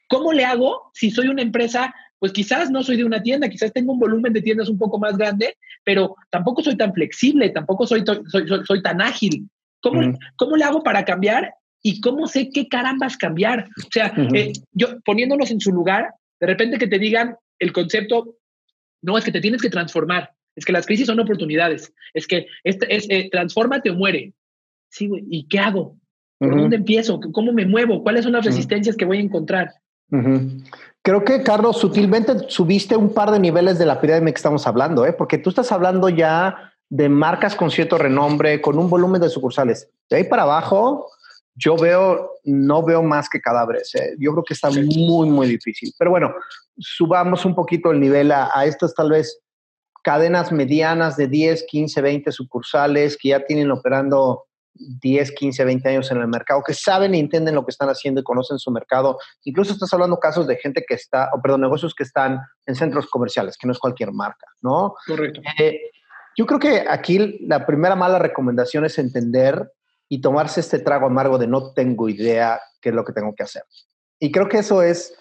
¿Cómo 0.08 0.32
le 0.32 0.46
hago 0.46 0.91
si 0.94 1.10
soy 1.10 1.29
una 1.29 1.43
empresa? 1.43 1.94
Pues 2.19 2.32
quizás 2.32 2.70
no 2.70 2.82
soy 2.82 2.96
de 2.96 3.05
una 3.05 3.22
tienda, 3.22 3.50
quizás 3.50 3.70
tengo 3.74 3.93
un 3.93 3.98
volumen 3.98 4.32
de 4.32 4.41
tiendas 4.41 4.70
un 4.70 4.79
poco 4.79 4.98
más 4.98 5.19
grande, 5.19 5.58
pero 5.84 6.17
tampoco 6.31 6.62
soy 6.62 6.79
tan 6.79 6.94
flexible, 6.94 7.50
tampoco 7.50 7.86
soy, 7.86 8.02
soy, 8.06 8.46
soy, 8.46 8.64
soy 8.64 8.82
tan 8.82 9.02
ágil. 9.02 9.46
¿Cómo. 9.82 10.17
¿Cómo 10.36 10.56
le 10.56 10.64
hago 10.64 10.82
para 10.82 11.05
cambiar 11.05 11.52
y 11.86 12.00
cómo 12.00 12.26
sé 12.26 12.50
qué 12.52 12.66
carambas 12.66 13.16
cambiar. 13.16 13.69
O 13.78 13.88
sea, 13.93 14.12
uh 14.16 14.20
-huh. 14.20 14.36
eh, 14.36 14.52
yo 14.72 14.98
poniéndonos 15.05 15.52
en 15.52 15.60
su 15.60 15.70
lugar, 15.70 16.10
de 16.40 16.46
repente 16.48 16.78
que 16.78 16.88
te 16.88 16.98
digan 16.98 17.36
el 17.60 17.72
concepto, 17.72 18.34
no, 19.02 19.16
es 19.16 19.24
que 19.24 19.31
te 19.31 19.40
tienes 19.40 19.62
que 19.62 19.70
transformar, 19.70 20.32
es 20.56 20.64
que 20.64 20.72
las 20.72 20.84
crisis 20.84 21.06
son 21.06 21.20
oportunidades, 21.20 21.93
es 22.12 22.26
que 22.26 22.48
este, 22.64 22.93
es, 22.93 23.06
eh, 23.08 23.28
transfórmate 23.31 23.90
o 23.90 23.94
muere. 23.94 24.32
Sí, 24.90 25.06
güey, 25.06 25.24
¿y 25.31 25.46
qué 25.46 25.60
hago? 25.60 25.96
¿Por 26.38 26.48
uh 26.48 26.56
-huh. 26.56 26.60
dónde 26.62 26.76
empiezo? 26.76 27.20
¿Cómo 27.32 27.52
me 27.52 27.66
muevo? 27.66 28.02
¿Cuáles 28.02 28.24
son 28.24 28.32
las 28.32 28.44
resistencias 28.44 28.96
que 28.96 29.05
voy 29.05 29.19
a 29.19 29.20
encontrar? 29.20 29.70
Creo 31.02 31.24
que, 31.24 31.43
Carlos, 31.44 31.78
sutilmente 31.78 32.32
subiste 32.48 32.96
un 32.96 33.14
par 33.14 33.31
de 33.31 33.38
niveles 33.38 33.78
de 33.78 33.86
la 33.86 34.00
pirámide 34.00 34.32
que 34.32 34.38
estamos 34.38 34.66
hablando, 34.66 35.06
¿eh? 35.06 35.12
porque 35.12 35.38
tú 35.38 35.50
estás 35.50 35.70
hablando 35.70 36.08
ya 36.08 36.72
de 36.88 37.08
marcas 37.08 37.55
con 37.55 37.70
cierto 37.70 37.96
renombre, 37.98 38.60
con 38.60 38.76
un 38.78 38.88
volumen 38.90 39.20
de 39.20 39.28
sucursales. 39.28 39.88
De 40.10 40.16
ahí 40.16 40.24
para 40.24 40.43
abajo, 40.43 41.10
yo 41.56 41.77
veo, 41.77 42.32
no 42.44 42.82
veo 42.82 43.03
más 43.03 43.29
que 43.29 43.41
cadáveres. 43.41 43.94
¿eh? 43.94 44.15
Yo 44.19 44.32
creo 44.32 44.44
que 44.44 44.55
está 44.55 44.70
muy, 44.70 45.29
muy 45.29 45.48
difícil. 45.48 45.93
Pero 45.98 46.10
bueno, 46.10 46.34
subamos 46.79 47.44
un 47.44 47.55
poquito 47.55 47.91
el 47.91 48.01
nivel 48.01 48.31
a, 48.31 48.51
a, 48.53 48.67
estas 48.67 48.94
tal 48.94 49.10
vez 49.10 49.41
cadenas 50.05 50.53
medianas 50.53 51.17
de 51.17 51.27
10, 51.27 51.65
15, 51.69 52.01
20 52.01 52.32
sucursales 52.32 53.17
que 53.20 53.31
ya 53.31 53.44
tienen 53.44 53.70
operando 53.70 54.44
10, 54.79 55.32
15, 55.32 55.65
20 55.65 55.89
años 55.89 56.10
en 56.10 56.19
el 56.19 56.29
mercado, 56.29 56.63
que 56.65 56.75
saben 56.75 57.15
y 57.15 57.20
entienden 57.20 57.55
lo 57.55 57.65
que 57.65 57.70
están 57.70 57.89
haciendo 57.89 58.20
y 58.20 58.25
conocen 58.25 58.58
su 58.58 58.70
mercado. 58.70 59.19
Incluso 59.44 59.72
estás 59.72 59.93
hablando 59.93 60.19
casos 60.19 60.46
de 60.46 60.56
gente 60.56 60.84
que 60.86 60.94
está, 60.94 61.31
o 61.32 61.41
perdón, 61.41 61.63
negocios 61.63 61.94
que 61.94 62.05
están 62.05 62.41
en 62.67 62.75
centros 62.75 63.06
comerciales, 63.06 63.56
que 63.56 63.67
no 63.67 63.72
es 63.72 63.79
cualquier 63.79 64.13
marca, 64.13 64.46
¿no? 64.60 64.94
Correcto. 65.06 65.41
Eh, 65.58 65.81
yo 66.36 66.44
creo 66.44 66.60
que 66.60 66.84
aquí 66.89 67.39
la 67.46 67.65
primera 67.65 67.96
mala 67.96 68.19
recomendación 68.19 68.84
es 68.84 68.98
entender 68.98 69.72
y 70.08 70.20
tomarse 70.20 70.60
este 70.60 70.79
trago 70.79 71.06
amargo 71.06 71.39
de 71.39 71.46
no 71.46 71.72
tengo 71.72 72.08
idea 72.08 72.60
qué 72.81 72.91
es 72.91 72.94
lo 72.94 73.05
que 73.05 73.13
tengo 73.13 73.34
que 73.34 73.43
hacer. 73.43 73.63
Y 74.19 74.31
creo 74.31 74.48
que 74.48 74.58
eso 74.58 74.82
es, 74.82 75.15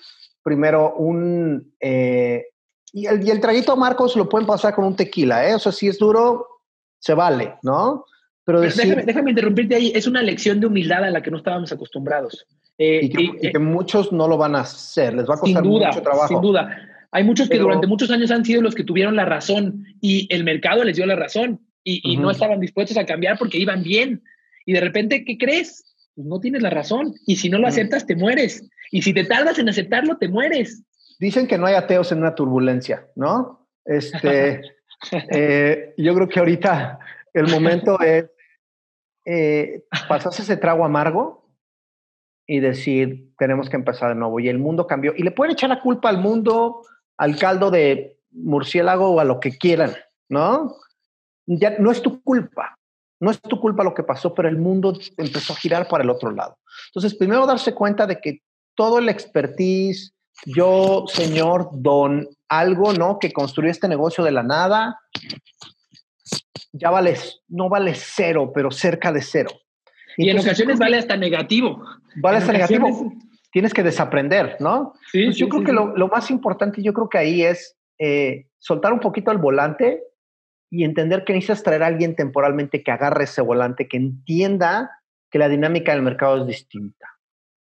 primero, 0.44 0.96
un... 0.96 1.74
Eh, 1.80 2.46
y, 2.94 3.08
el, 3.08 3.27
y, 3.27 3.32
el, 3.32 3.42
traguito 3.42 3.75
Marcos 3.75 4.15
lo 4.15 4.30
pueden 4.30 4.48
pasar 4.48 4.74
con 4.74 4.86
un 4.86 4.96
tequila, 4.96 5.50
¿eh? 5.50 5.56
O 5.56 5.60
sea, 5.60 5.72
si 5.72 5.88
es 5.88 5.98
duro, 5.98 6.48
se 7.00 7.13
vale, 7.13 7.56
¿no? 7.63 8.06
Pero 8.46 8.62
decir, 8.62 8.84
déjame, 8.84 9.04
déjame, 9.04 9.30
interrumpirte 9.32 9.75
ahí, 9.75 9.92
es 9.94 10.08
una 10.08 10.22
lección 10.22 10.60
de 10.60 10.68
humildad 10.68 11.04
a 11.04 11.10
la 11.10 11.22
que 11.22 11.32
no 11.32 11.38
estábamos 11.38 11.72
acostumbrados. 11.72 12.46
Eh, 12.77 13.01
y, 13.04 13.10
que, 13.10 13.22
y, 13.22 13.32
y, 13.42 13.51
que, 13.51 13.60
muchos 13.60 14.12
no 14.12 14.27
lo 14.27 14.38
van 14.38 14.56
a 14.56 14.62
hacer, 14.62 15.13
les 15.13 15.27
va 15.27 15.36
a 15.36 15.38
costar 15.38 15.63
duda, 15.63 15.88
mucho 15.88 16.01
trabajo. 16.01 16.27
Sin 16.27 16.42
duda. 16.42 16.77
Hay 17.12 17.24
muchos 17.24 17.48
que 17.48 17.58
durante 17.58 17.88
muchos 17.88 18.12
años 18.12 18.30
han 18.30 18.44
sido 18.44 18.62
los 18.62 18.75
que 18.75 18.84
tuvieron 18.84 19.15
la 19.15 19.24
razón 19.24 19.86
y 20.01 20.27
el 20.34 20.44
mercado 20.44 20.84
les 20.84 20.98
dio 20.98 21.06
la 21.06 21.15
razón 21.15 21.62
y, 21.82 22.18
no 22.18 22.30
estaban 22.30 22.60
dispuestos 22.60 22.98
a 22.98 23.06
cambiar 23.06 23.38
porque 23.38 23.58
iban 23.58 23.84
bien. 23.84 24.22
Y 24.65 24.74
de 24.74 24.81
repente, 24.81 25.24
¿qué 25.24 25.38
crees? 25.38 25.84
Pues 26.15 26.27
no 26.27 26.39
tienes 26.39 26.62
la 26.62 26.69
razón. 26.69 27.13
Y 27.25 27.38
si 27.38 27.50
no 27.50 27.60
lo 27.60 27.67
aceptas, 27.67 28.05
te 28.05 28.15
mueres. 28.15 28.67
Y 28.91 29.01
si 29.01 29.13
te 29.13 29.24
tardas 29.24 29.60
en 29.60 29.69
aceptarlo, 29.69 30.17
te 30.17 30.27
mueres. 30.27 30.84
Dicen 31.19 31.48
que 31.48 31.57
no 31.57 31.65
hay 31.65 31.75
ateos 31.75 32.12
en 32.12 32.19
una 32.19 32.36
turbulencia, 32.36 33.07
¿no? 33.15 33.67
Este, 33.86 34.62
eh, 35.31 35.93
yo 35.98 36.15
creo 36.15 36.27
que 36.27 36.39
ahorita 36.39 37.00
el 37.34 37.48
momento 37.48 38.00
es 38.01 38.25
eh, 39.25 39.84
pasarse 40.07 40.41
ese 40.41 40.57
trago 40.57 40.86
amargo 40.86 41.50
y 42.48 42.60
decir, 42.60 43.31
tenemos 43.38 43.69
que 43.69 43.75
empezar 43.75 44.10
de 44.10 44.15
nuevo. 44.15 44.39
Y 44.39 44.50
el 44.50 44.60
mundo 44.60 44.88
cambió. 44.88 45.13
Y 45.15 45.24
le 45.24 45.31
pueden 45.31 45.53
echar 45.53 45.69
la 45.69 45.81
culpa 45.81 46.10
al 46.10 46.19
mundo, 46.19 46.81
al 47.17 47.38
caldo 47.38 47.72
de 47.72 48.19
murciélago 48.31 49.10
o 49.10 49.19
a 49.19 49.25
lo 49.25 49.39
que 49.39 49.57
quieran, 49.57 49.95
¿no? 50.29 50.75
Ya 51.48 51.77
no 51.79 51.91
es 51.91 52.01
tu 52.01 52.22
culpa. 52.22 52.75
No 53.19 53.31
es 53.31 53.39
tu 53.41 53.60
culpa 53.60 53.84
lo 53.84 53.93
que 53.93 54.03
pasó, 54.03 54.34
pero 54.34 54.50
el 54.50 54.57
mundo 54.57 54.93
empezó 55.17 55.53
a 55.53 55.55
girar 55.55 55.88
para 55.88 56.03
el 56.03 56.10
otro 56.10 56.31
lado. 56.31 56.57
Entonces, 56.89 57.15
primero 57.15 57.45
darse 57.45 57.74
cuenta 57.74 58.05
de 58.05 58.19
que 58.19 58.41
todo 58.75 59.00
el 59.00 59.10
expertise, 59.10 60.13
yo, 60.45 61.05
señor, 61.07 61.69
don, 61.72 62.27
algo, 62.50 62.93
¿no? 62.93 63.19
Que 63.19 63.31
construyó 63.31 63.72
este 63.72 63.88
negocio 63.88 64.24
de 64.24 64.31
la 64.31 64.43
nada, 64.43 65.00
ya 66.74 66.89
vale, 66.89 67.17
no 67.48 67.69
vale 67.69 67.93
cero, 67.95 68.51
pero 68.53 68.69
cerca 68.69 69.12
de 69.12 69.22
cero. 69.22 69.51
Y 70.17 70.29
en 70.29 70.39
ocasiones 70.39 70.77
vale 70.77 70.98
hasta 70.98 71.17
negativo. 71.17 71.84
Vale 72.17 72.38
hasta 72.38 72.53
negativo. 72.53 73.13
Tienes 73.51 73.74
que 73.74 73.84
desaprender, 73.84 74.57
¿no? 74.60 74.93
Sí, 75.12 75.31
yo 75.31 75.48
creo 75.48 75.63
que 75.63 75.72
lo, 75.72 76.07
más 76.10 76.29
importante, 76.29 76.81
yo 76.81 76.93
creo 76.93 77.07
que 77.07 77.17
ahí 77.17 77.43
es 77.43 77.77
eh, 77.98 78.48
soltar 78.60 78.91
un 78.91 79.00
poquito 79.00 79.31
el 79.31 79.38
volante 79.38 80.03
y 80.75 80.84
entender 80.84 81.24
que 81.24 81.32
necesitas 81.32 81.63
traer 81.63 81.84
a 81.84 81.88
alguien 81.88 82.15
temporalmente 82.15 82.84
que 82.84 82.91
agarre 82.91 83.24
ese 83.24 83.41
volante, 83.41 83.88
que 83.88 83.96
entienda 83.96 84.91
que 85.32 85.39
la 85.39 85.48
dinámica 85.48 85.94
del 85.94 86.01
mercado 86.01 86.41
es 86.41 86.48
distinta, 86.48 87.08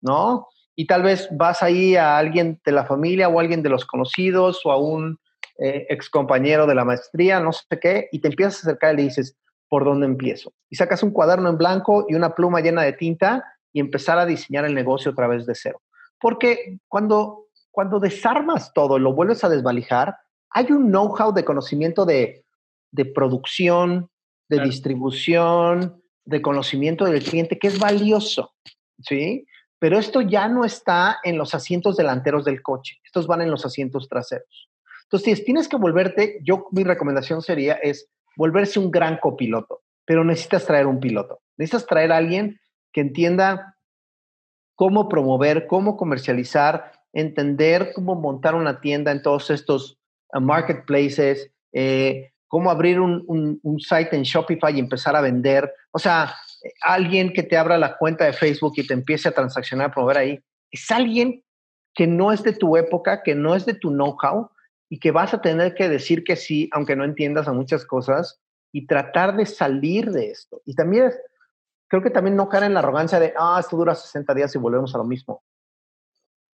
¿no? 0.01 0.47
Y 0.75 0.85
tal 0.85 1.01
vez 1.01 1.27
vas 1.31 1.63
ahí 1.63 1.95
a 1.95 2.17
alguien 2.17 2.61
de 2.63 2.71
la 2.71 2.85
familia 2.85 3.27
o 3.27 3.39
a 3.39 3.41
alguien 3.41 3.63
de 3.63 3.69
los 3.69 3.85
conocidos 3.85 4.63
o 4.63 4.71
a 4.71 4.77
un 4.77 5.17
eh, 5.57 5.87
ex 5.89 6.09
compañero 6.09 6.67
de 6.67 6.75
la 6.75 6.85
maestría, 6.85 7.39
no 7.39 7.51
sé 7.51 7.79
qué, 7.81 8.09
y 8.11 8.19
te 8.19 8.27
empiezas 8.27 8.57
a 8.57 8.69
acercar 8.69 8.93
y 8.93 8.97
le 8.97 9.03
dices, 9.03 9.35
¿por 9.67 9.83
dónde 9.83 10.05
empiezo? 10.05 10.53
Y 10.69 10.75
sacas 10.75 11.01
un 11.01 11.11
cuaderno 11.11 11.49
en 11.49 11.57
blanco 11.57 12.05
y 12.07 12.13
una 12.13 12.35
pluma 12.35 12.61
llena 12.61 12.83
de 12.83 12.93
tinta 12.93 13.43
y 13.73 13.79
empezar 13.79 14.19
a 14.19 14.25
diseñar 14.27 14.65
el 14.65 14.75
negocio 14.75 15.11
otra 15.11 15.27
vez 15.27 15.47
de 15.47 15.55
cero. 15.55 15.81
Porque 16.19 16.77
cuando, 16.87 17.47
cuando 17.71 17.99
desarmas 17.99 18.71
todo 18.71 18.97
y 18.97 19.01
lo 19.01 19.13
vuelves 19.13 19.43
a 19.43 19.49
desvalijar, 19.49 20.15
hay 20.51 20.71
un 20.71 20.89
know-how 20.89 21.33
de 21.33 21.43
conocimiento 21.43 22.05
de, 22.05 22.45
de 22.91 23.05
producción, 23.05 24.09
de 24.49 24.61
distribución, 24.61 26.01
de 26.25 26.41
conocimiento 26.41 27.05
del 27.05 27.23
cliente 27.23 27.59
que 27.59 27.67
es 27.67 27.79
valioso, 27.79 28.53
¿sí? 28.99 29.45
Pero 29.79 29.97
esto 29.97 30.21
ya 30.21 30.47
no 30.47 30.65
está 30.65 31.17
en 31.23 31.37
los 31.37 31.55
asientos 31.55 31.97
delanteros 31.97 32.45
del 32.45 32.61
coche, 32.61 32.99
estos 33.03 33.27
van 33.27 33.41
en 33.41 33.51
los 33.51 33.65
asientos 33.65 34.07
traseros. 34.09 34.69
Entonces, 35.03 35.39
si 35.39 35.45
tienes 35.45 35.67
que 35.67 35.77
volverte, 35.77 36.39
yo 36.43 36.67
mi 36.71 36.83
recomendación 36.83 37.41
sería 37.41 37.73
es 37.73 38.09
volverse 38.35 38.79
un 38.79 38.91
gran 38.91 39.17
copiloto, 39.17 39.81
pero 40.05 40.23
necesitas 40.23 40.65
traer 40.65 40.85
un 40.85 40.99
piloto. 40.99 41.41
Necesitas 41.57 41.87
traer 41.87 42.11
a 42.11 42.17
alguien 42.17 42.59
que 42.91 43.01
entienda 43.01 43.75
cómo 44.75 45.09
promover, 45.09 45.67
cómo 45.67 45.97
comercializar, 45.97 46.91
entender 47.11 47.91
cómo 47.93 48.15
montar 48.15 48.55
una 48.55 48.81
tienda 48.81 49.11
en 49.11 49.21
todos 49.21 49.49
estos 49.49 49.99
uh, 50.33 50.39
marketplaces, 50.39 51.51
eh, 51.73 52.31
cómo 52.49 52.69
abrir 52.69 52.99
un, 52.99 53.23
un, 53.63 53.79
site 53.79 54.15
en 54.15 54.23
Shopify 54.23 54.75
y 54.75 54.79
empezar 54.79 55.15
a 55.15 55.21
vender. 55.21 55.71
O 55.91 55.99
sea, 55.99 56.35
alguien 56.81 57.31
que 57.31 57.43
te 57.43 57.55
abra 57.55 57.77
la 57.77 57.95
cuenta 57.95 58.25
de 58.25 58.33
Facebook 58.33 58.73
y 58.75 58.85
te 58.85 58.93
empiece 58.93 59.29
a 59.29 59.31
transaccionar, 59.31 59.87
a 59.87 59.93
promover 59.93 60.17
ahí. 60.17 60.43
Es 60.71 60.89
alguien 60.91 61.43
que 61.93 62.07
no 62.07 62.31
es 62.31 62.43
de 62.43 62.53
tu 62.53 62.75
época, 62.75 63.21
que 63.23 63.35
no 63.35 63.55
es 63.55 63.65
de 63.65 63.75
tu 63.75 63.91
know-how, 63.91 64.49
y 64.89 64.99
que 64.99 65.11
vas 65.11 65.33
a 65.33 65.41
tener 65.41 65.75
que 65.75 65.87
decir 65.87 66.23
que 66.23 66.35
sí, 66.35 66.69
aunque 66.73 66.95
no 66.95 67.03
entiendas 67.03 67.47
a 67.47 67.53
muchas 67.53 67.85
cosas, 67.85 68.39
y 68.71 68.87
tratar 68.87 69.37
de 69.37 69.45
salir 69.45 70.11
de 70.11 70.31
esto. 70.31 70.61
Y 70.65 70.73
también 70.73 71.11
creo 71.87 72.01
que 72.01 72.09
también 72.09 72.35
no 72.35 72.49
caer 72.49 72.63
en 72.63 72.73
la 72.73 72.79
arrogancia 72.79 73.19
de, 73.19 73.33
ah, 73.37 73.57
esto 73.59 73.77
dura 73.77 73.93
60 73.93 74.33
días 74.33 74.55
y 74.55 74.57
volvemos 74.57 74.93
a 74.95 74.97
lo 74.97 75.03
mismo. 75.03 75.43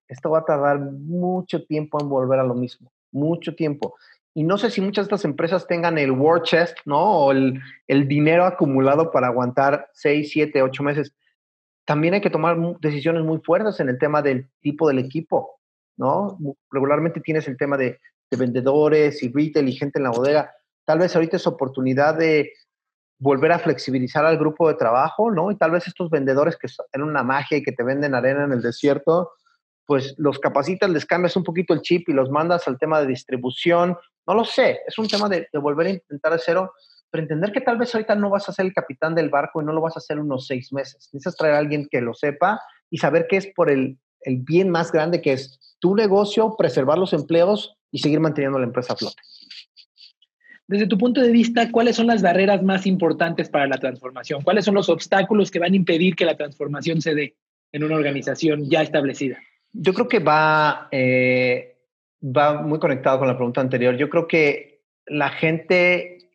Esto 0.08 0.30
va 0.30 0.40
a 0.40 0.46
tardar 0.46 0.80
mucho 0.80 1.66
tiempo 1.66 2.00
en 2.02 2.10
volver 2.10 2.40
a 2.40 2.44
lo 2.44 2.54
mismo, 2.54 2.92
mucho 3.12 3.56
tiempo. 3.56 3.96
Y 4.36 4.44
no 4.44 4.60
sé 4.60 4.70
si 4.70 4.82
muchas 4.82 5.06
de 5.06 5.16
estas 5.16 5.26
empresas 5.26 5.66
tengan 5.66 5.98
el 5.98 6.12
war 6.12 6.44
chest, 6.44 6.78
¿no? 6.86 7.00
O 7.00 7.32
el, 7.32 7.60
el 7.88 8.08
dinero 8.08 8.46
acumulado 8.46 9.10
para 9.12 9.28
aguantar 9.28 9.90
6, 9.94 10.30
7, 10.32 10.62
8 10.62 10.84
meses. 10.84 11.16
También 11.86 12.14
hay 12.14 12.22
que 12.22 12.30
tomar 12.30 12.58
decisiones 12.82 13.24
muy 13.24 13.40
fuertes 13.40 13.80
en 13.80 13.90
el 13.90 13.98
tema 13.98 14.22
del 14.22 14.50
tipo 14.60 14.88
del 14.88 15.00
equipo, 15.00 15.60
¿no? 15.98 16.38
Regularmente 16.70 17.22
tienes 17.22 17.48
el 17.48 17.58
tema 17.58 17.78
de 17.78 18.00
de 18.32 18.38
vendedores 18.38 19.22
y 19.24 19.32
retail 19.32 19.70
y 19.70 19.74
gente 19.74 20.00
en 20.00 20.04
la 20.04 20.12
bodega, 20.12 20.52
tal 20.86 21.00
vez 21.00 21.16
ahorita 21.16 21.38
es 21.38 21.48
oportunidad 21.48 22.16
de 22.16 22.52
volver 23.18 23.52
a 23.52 23.60
flexibilizar 23.60 24.26
al 24.26 24.38
grupo 24.38 24.68
de 24.68 24.76
trabajo, 24.76 25.32
¿no? 25.32 25.52
Y 25.52 25.58
tal 25.58 25.72
vez 25.72 25.88
estos 25.88 26.10
vendedores 26.10 26.58
que 26.58 26.68
en 26.94 27.02
una 27.02 27.24
magia 27.24 27.58
y 27.58 27.64
que 27.64 27.72
te 27.72 27.84
venden 27.84 28.14
arena 28.14 28.44
en 28.44 28.52
el 28.52 28.62
desierto, 28.62 29.32
pues 29.86 30.16
los 30.18 30.40
capacitas, 30.40 30.90
les 30.90 31.06
cambias 31.06 31.36
un 31.36 31.44
poquito 31.44 31.74
el 31.74 31.82
chip 31.82 32.10
y 32.10 32.14
los 32.14 32.30
mandas 32.30 32.68
al 32.68 32.78
tema 32.78 33.00
de 33.00 33.08
distribución. 33.08 33.98
No 34.28 34.34
lo 34.34 34.44
sé, 34.44 34.80
es 34.88 34.98
un 34.98 35.08
tema 35.08 35.30
de, 35.30 35.48
volver 35.54 35.88
a 35.88 35.92
intentar 35.92 36.34
de 36.34 36.40
cero, 36.44 36.74
pero 37.12 37.22
entender 37.22 37.52
que 37.52 37.62
tal 37.62 37.78
vez 37.78 37.94
ahorita 37.94 38.16
no 38.16 38.30
vas 38.30 38.50
a 38.50 38.54
ser 38.54 38.66
el 38.66 38.74
capitán 38.74 39.14
del 39.14 39.30
barco 39.30 39.62
y 39.62 39.66
no 39.66 39.74
lo 39.74 39.82
vas 39.82 39.96
a 39.96 40.00
hacer 40.00 40.20
unos 40.20 40.48
seis 40.48 40.74
meses. 40.74 41.10
Necesitas 41.14 41.38
traer 41.38 41.56
a 41.56 41.60
alguien 41.60 41.88
que 41.90 42.02
lo 42.02 42.14
sepa 42.14 42.60
y 42.90 42.98
saber 42.98 43.28
que 43.28 43.38
es 43.38 43.48
por 43.56 43.70
el, 43.70 43.98
el 44.22 44.38
bien 44.38 44.70
más 44.70 44.92
grande 44.92 45.22
que 45.22 45.34
es 45.34 45.60
tu 45.80 45.96
negocio, 45.96 46.56
preservar 46.58 46.98
los 46.98 47.14
empleos 47.14 47.78
y 47.92 48.00
seguir 48.00 48.20
manteniendo 48.20 48.58
la 48.58 48.66
empresa 48.66 48.94
a 48.94 48.98
flote. 48.98 49.22
Desde 50.68 50.88
tu 50.88 50.98
punto 50.98 51.22
de 51.22 51.32
vista, 51.32 51.72
¿cuáles 51.72 51.96
son 51.96 52.08
las 52.08 52.24
barreras 52.24 52.64
más 52.64 52.88
importantes 52.88 53.50
para 53.50 53.68
la 53.68 53.78
transformación? 53.78 54.42
¿Cuáles 54.42 54.66
son 54.66 54.74
los 54.74 54.90
obstáculos 54.90 55.52
que 55.52 55.60
van 55.60 55.74
a 55.74 55.76
impedir 55.76 56.16
que 56.16 56.26
la 56.26 56.36
transformación 56.36 57.02
se 57.02 57.14
dé 57.14 57.36
en 57.72 57.84
una 57.84 57.96
organización 57.96 58.68
ya 58.68 58.82
establecida? 58.82 59.38
Yo 59.78 59.94
creo 59.94 60.08
que 60.08 60.20
va, 60.20 60.88
eh, 60.92 61.78
va 62.24 62.62
muy 62.62 62.80
conectado 62.80 63.20
con 63.20 63.28
la 63.28 63.36
pregunta 63.36 63.62
anterior. 63.62 63.96
Yo 63.98 64.10
creo 64.10 64.28
que 64.28 64.82
la 65.06 65.30
gente, 65.30 66.30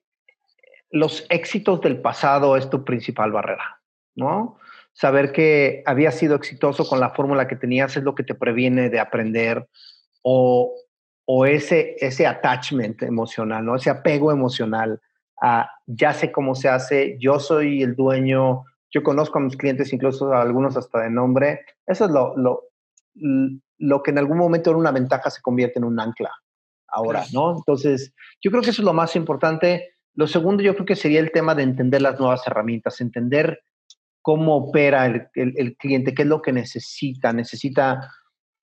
los 0.91 1.27
éxitos 1.31 1.81
del 1.81 2.01
pasado 2.01 2.57
es 2.57 2.69
tu 2.69 2.85
principal 2.85 3.33
barrera, 3.33 3.81
¿no? 4.15 4.59
Saber 4.93 5.33
que 5.33 5.83
había 5.87 6.11
sido 6.11 6.37
exitoso 6.37 6.87
con 6.87 7.01
la 7.01 7.11
fórmula 7.11 7.49
que 7.49 7.57
tenías 7.57 7.97
es 7.97 8.03
lo 8.03 8.15
que 8.15 8.25
te 8.25 8.35
previene 8.35 8.91
de 8.91 9.01
aprender 9.01 9.67
o, 10.23 10.75
o 11.25 11.47
ese, 11.47 11.97
ese 11.99 12.27
attachment 12.27 13.03
emocional, 13.03 13.65
¿no? 13.65 13.77
Ese 13.77 13.89
apego 13.89 14.33
emocional 14.33 15.01
a 15.41 15.71
ya 15.87 16.13
sé 16.13 16.31
cómo 16.31 16.55
se 16.55 16.69
hace, 16.69 17.17
yo 17.19 17.39
soy 17.39 17.83
el 17.83 17.97
dueño, 17.97 18.65
yo 18.91 19.03
conozco 19.03 19.39
a 19.39 19.43
mis 19.43 19.57
clientes, 19.57 19.93
incluso 19.93 20.33
a 20.33 20.43
algunos 20.43 20.77
hasta 20.77 21.01
de 21.01 21.11
nombre. 21.11 21.61
Eso 21.87 22.05
es 22.05 22.11
lo, 22.11 22.37
lo, 22.37 22.70
lo 23.79 24.03
que 24.03 24.11
en 24.11 24.19
algún 24.19 24.39
momento 24.39 24.71
era 24.71 24.79
una 24.79 24.93
ventaja 24.93 25.31
se 25.31 25.43
convierte 25.43 25.79
en 25.79 25.85
un 25.85 26.01
ancla 26.01 26.31
ahora, 26.89 27.25
¿no? 27.33 27.57
Entonces, 27.57 28.13
yo 28.43 28.51
creo 28.51 28.63
que 28.63 28.71
eso 28.71 28.83
es 28.83 28.87
lo 28.87 28.93
más 28.93 29.15
importante. 29.17 29.95
Lo 30.15 30.27
segundo, 30.27 30.63
yo 30.63 30.75
creo 30.75 30.87
que 30.87 30.97
sería 30.97 31.21
el 31.21 31.31
tema 31.31 31.55
de 31.55 31.63
entender 31.63 32.03
las 32.03 32.19
nuevas 32.19 32.47
herramientas, 32.47 33.01
entender 33.01 33.61
cómo 34.23 34.57
opera 34.57 35.07
el, 35.07 35.29
el 35.35 35.77
cliente, 35.77 36.15
qué 36.15 36.23
es 36.23 36.29
lo 36.29 36.43
que 36.43 36.53
necesita. 36.53 37.33
Necesita 37.33 38.11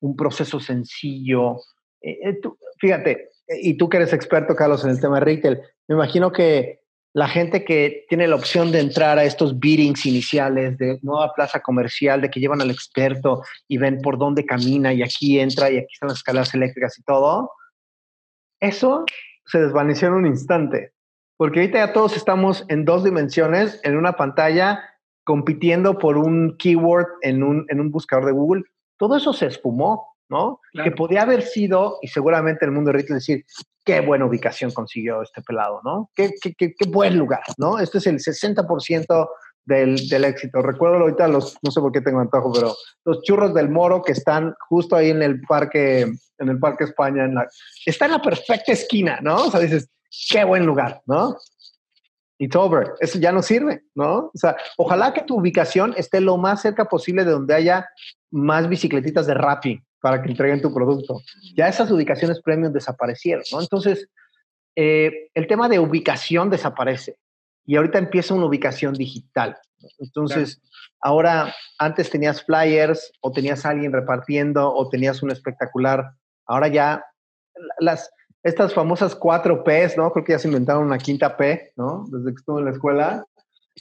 un 0.02 0.16
proceso 0.16 0.60
sencillo, 0.60 1.58
eh, 2.02 2.30
eh, 2.30 2.40
fíjate, 2.80 3.30
y 3.48 3.78
tú 3.78 3.90
que 3.90 3.98
eres 3.98 4.14
experto, 4.14 4.56
Carlos, 4.56 4.84
en 4.84 4.92
el 4.92 5.00
tema 5.00 5.20
de 5.20 5.26
retail, 5.26 5.62
me 5.88 5.96
imagino 5.96 6.32
que 6.32 6.82
la 7.18 7.28
gente 7.28 7.66
que 7.66 8.06
tiene 8.10 8.28
la 8.28 8.36
opción 8.36 8.72
de 8.72 8.80
entrar 8.80 9.18
a 9.18 9.24
estos 9.24 9.58
biddings 9.58 10.06
iniciales 10.06 10.78
de 10.78 11.00
nueva 11.02 11.34
plaza 11.34 11.62
comercial, 11.62 12.22
de 12.22 12.30
que 12.30 12.40
llevan 12.40 12.62
al 12.62 12.70
experto 12.70 13.42
y 13.68 13.80
ven 13.80 14.04
por 14.04 14.20
dónde 14.20 14.46
camina 14.46 14.94
y 14.94 15.02
aquí 15.02 15.40
entra 15.40 15.72
y 15.72 15.78
aquí 15.80 15.94
están 15.94 16.10
las 16.10 16.20
escaleras 16.20 16.54
eléctricas 16.54 17.00
y 17.00 17.02
todo, 17.02 17.50
eso 18.60 19.04
se 19.48 19.60
desvaneció 19.60 20.10
en 20.10 20.14
un 20.14 20.28
instante. 20.28 20.94
Porque 21.38 21.62
ahorita 21.62 21.88
ya 21.88 21.92
todos 21.92 22.16
estamos 22.16 22.64
en 22.68 22.86
dos 22.86 23.04
dimensiones, 23.04 23.82
en 23.84 23.98
una 23.98 24.14
pantalla, 24.14 24.80
compitiendo 25.24 25.98
por 25.98 26.18
un 26.18 26.56
keyword 26.60 27.08
en 27.24 27.42
un, 27.42 27.66
en 27.70 27.80
un 27.80 27.90
buscador 27.90 28.28
de 28.28 28.34
Google. 28.34 28.64
Todo 29.00 29.18
eso 29.18 29.34
se 29.34 29.48
espumó. 29.48 30.07
¿No? 30.30 30.60
Que 30.84 30.92
podía 30.92 31.22
haber 31.22 31.42
sido, 31.42 32.00
y 32.02 32.08
seguramente 32.08 32.66
el 32.66 32.72
mundo 32.72 32.92
de 32.92 32.98
retail 32.98 33.20
decir, 33.20 33.46
qué 33.88 34.02
buena 34.02 34.26
ubicación 34.26 34.72
consiguió 34.72 35.22
este 35.22 35.42
pelado, 35.42 35.80
¿no? 35.84 36.12
Qué, 36.14 36.34
qué, 36.42 36.54
qué, 36.56 36.90
buen 36.90 37.18
lugar, 37.18 37.44
¿no? 37.58 37.80
Este 37.80 38.00
es 38.00 38.08
el 38.08 38.18
60% 38.18 39.30
del, 39.64 40.10
del, 40.10 40.26
éxito. 40.26 40.62
Recuerdo 40.62 40.98
ahorita 40.98 41.28
los, 41.30 41.58
no 41.62 41.72
sé 41.72 41.80
por 41.80 41.94
qué 41.94 42.02
tengo 42.02 42.20
antojo, 42.20 42.52
pero 42.52 42.76
los 43.06 43.22
churros 43.24 43.54
del 43.54 43.70
Moro 43.70 44.02
que 44.02 44.12
están 44.12 44.54
justo 44.68 44.96
ahí 44.98 45.10
en 45.10 45.24
el 45.24 45.40
parque, 45.42 46.02
en 46.02 46.50
el 46.50 46.60
Parque 46.60 46.84
España, 46.84 47.24
en 47.24 47.36
la, 47.36 47.48
está 47.86 48.06
en 48.06 48.12
la 48.12 48.22
perfecta 48.22 48.74
esquina, 48.74 49.20
¿no? 49.22 49.46
O 49.46 49.52
sea, 49.52 49.62
dices, 49.62 49.90
qué 50.30 50.44
buen 50.44 50.66
lugar, 50.66 51.02
¿no? 51.06 51.38
It's 52.40 52.56
over. 52.56 52.94
Eso 53.00 53.20
ya 53.20 53.32
no 53.32 53.42
sirve, 53.42 53.84
¿no? 53.96 54.32
O 54.34 54.38
sea, 54.38 54.58
ojalá 54.78 55.14
que 55.14 55.24
tu 55.24 55.38
ubicación 55.38 55.94
esté 55.98 56.20
lo 56.20 56.38
más 56.38 56.62
cerca 56.62 56.86
posible 56.86 57.24
de 57.24 57.32
donde 57.32 57.56
haya 57.56 57.88
más 58.32 58.68
bicicletitas 58.68 59.26
de 59.26 59.34
Rappi 59.34 59.82
para 60.02 60.22
que 60.22 60.30
entreguen 60.30 60.62
tu 60.62 60.74
producto. 60.74 61.22
Ya 61.56 61.68
esas 61.68 61.92
ubicaciones 61.92 62.42
premium 62.42 62.74
desaparecieron, 62.74 63.44
¿no? 63.52 63.62
Entonces, 63.62 64.10
eh, 64.76 65.30
el 65.34 65.48
tema 65.48 65.68
de 65.70 65.80
ubicación 65.80 66.50
desaparece 66.50 67.18
y 67.66 67.76
ahorita 67.76 67.98
empieza 67.98 68.34
una 68.34 68.46
ubicación 68.46 68.94
digital. 68.94 69.58
Entonces, 70.00 70.62
ahora 71.02 71.54
antes 71.78 72.10
tenías 72.10 72.44
flyers 72.44 73.12
o 73.22 73.32
tenías 73.32 73.66
a 73.66 73.70
alguien 73.70 73.92
repartiendo 73.92 74.74
o 74.74 74.90
tenías 74.90 75.22
un 75.22 75.32
espectacular. 75.32 76.12
Ahora 76.46 76.68
ya 76.68 77.04
las, 77.80 78.10
estas 78.44 78.74
famosas 78.74 79.16
cuatro 79.16 79.64
Ps, 79.64 79.98
¿no? 79.98 80.12
Creo 80.12 80.26
que 80.26 80.32
ya 80.34 80.40
se 80.40 80.48
inventaron 80.48 80.86
una 80.86 80.98
quinta 80.98 81.36
P, 81.36 81.74
¿no? 81.76 82.06
Desde 82.08 82.32
que 82.32 82.40
estuve 82.40 82.60
en 82.60 82.66
la 82.66 82.72
escuela. 82.72 83.26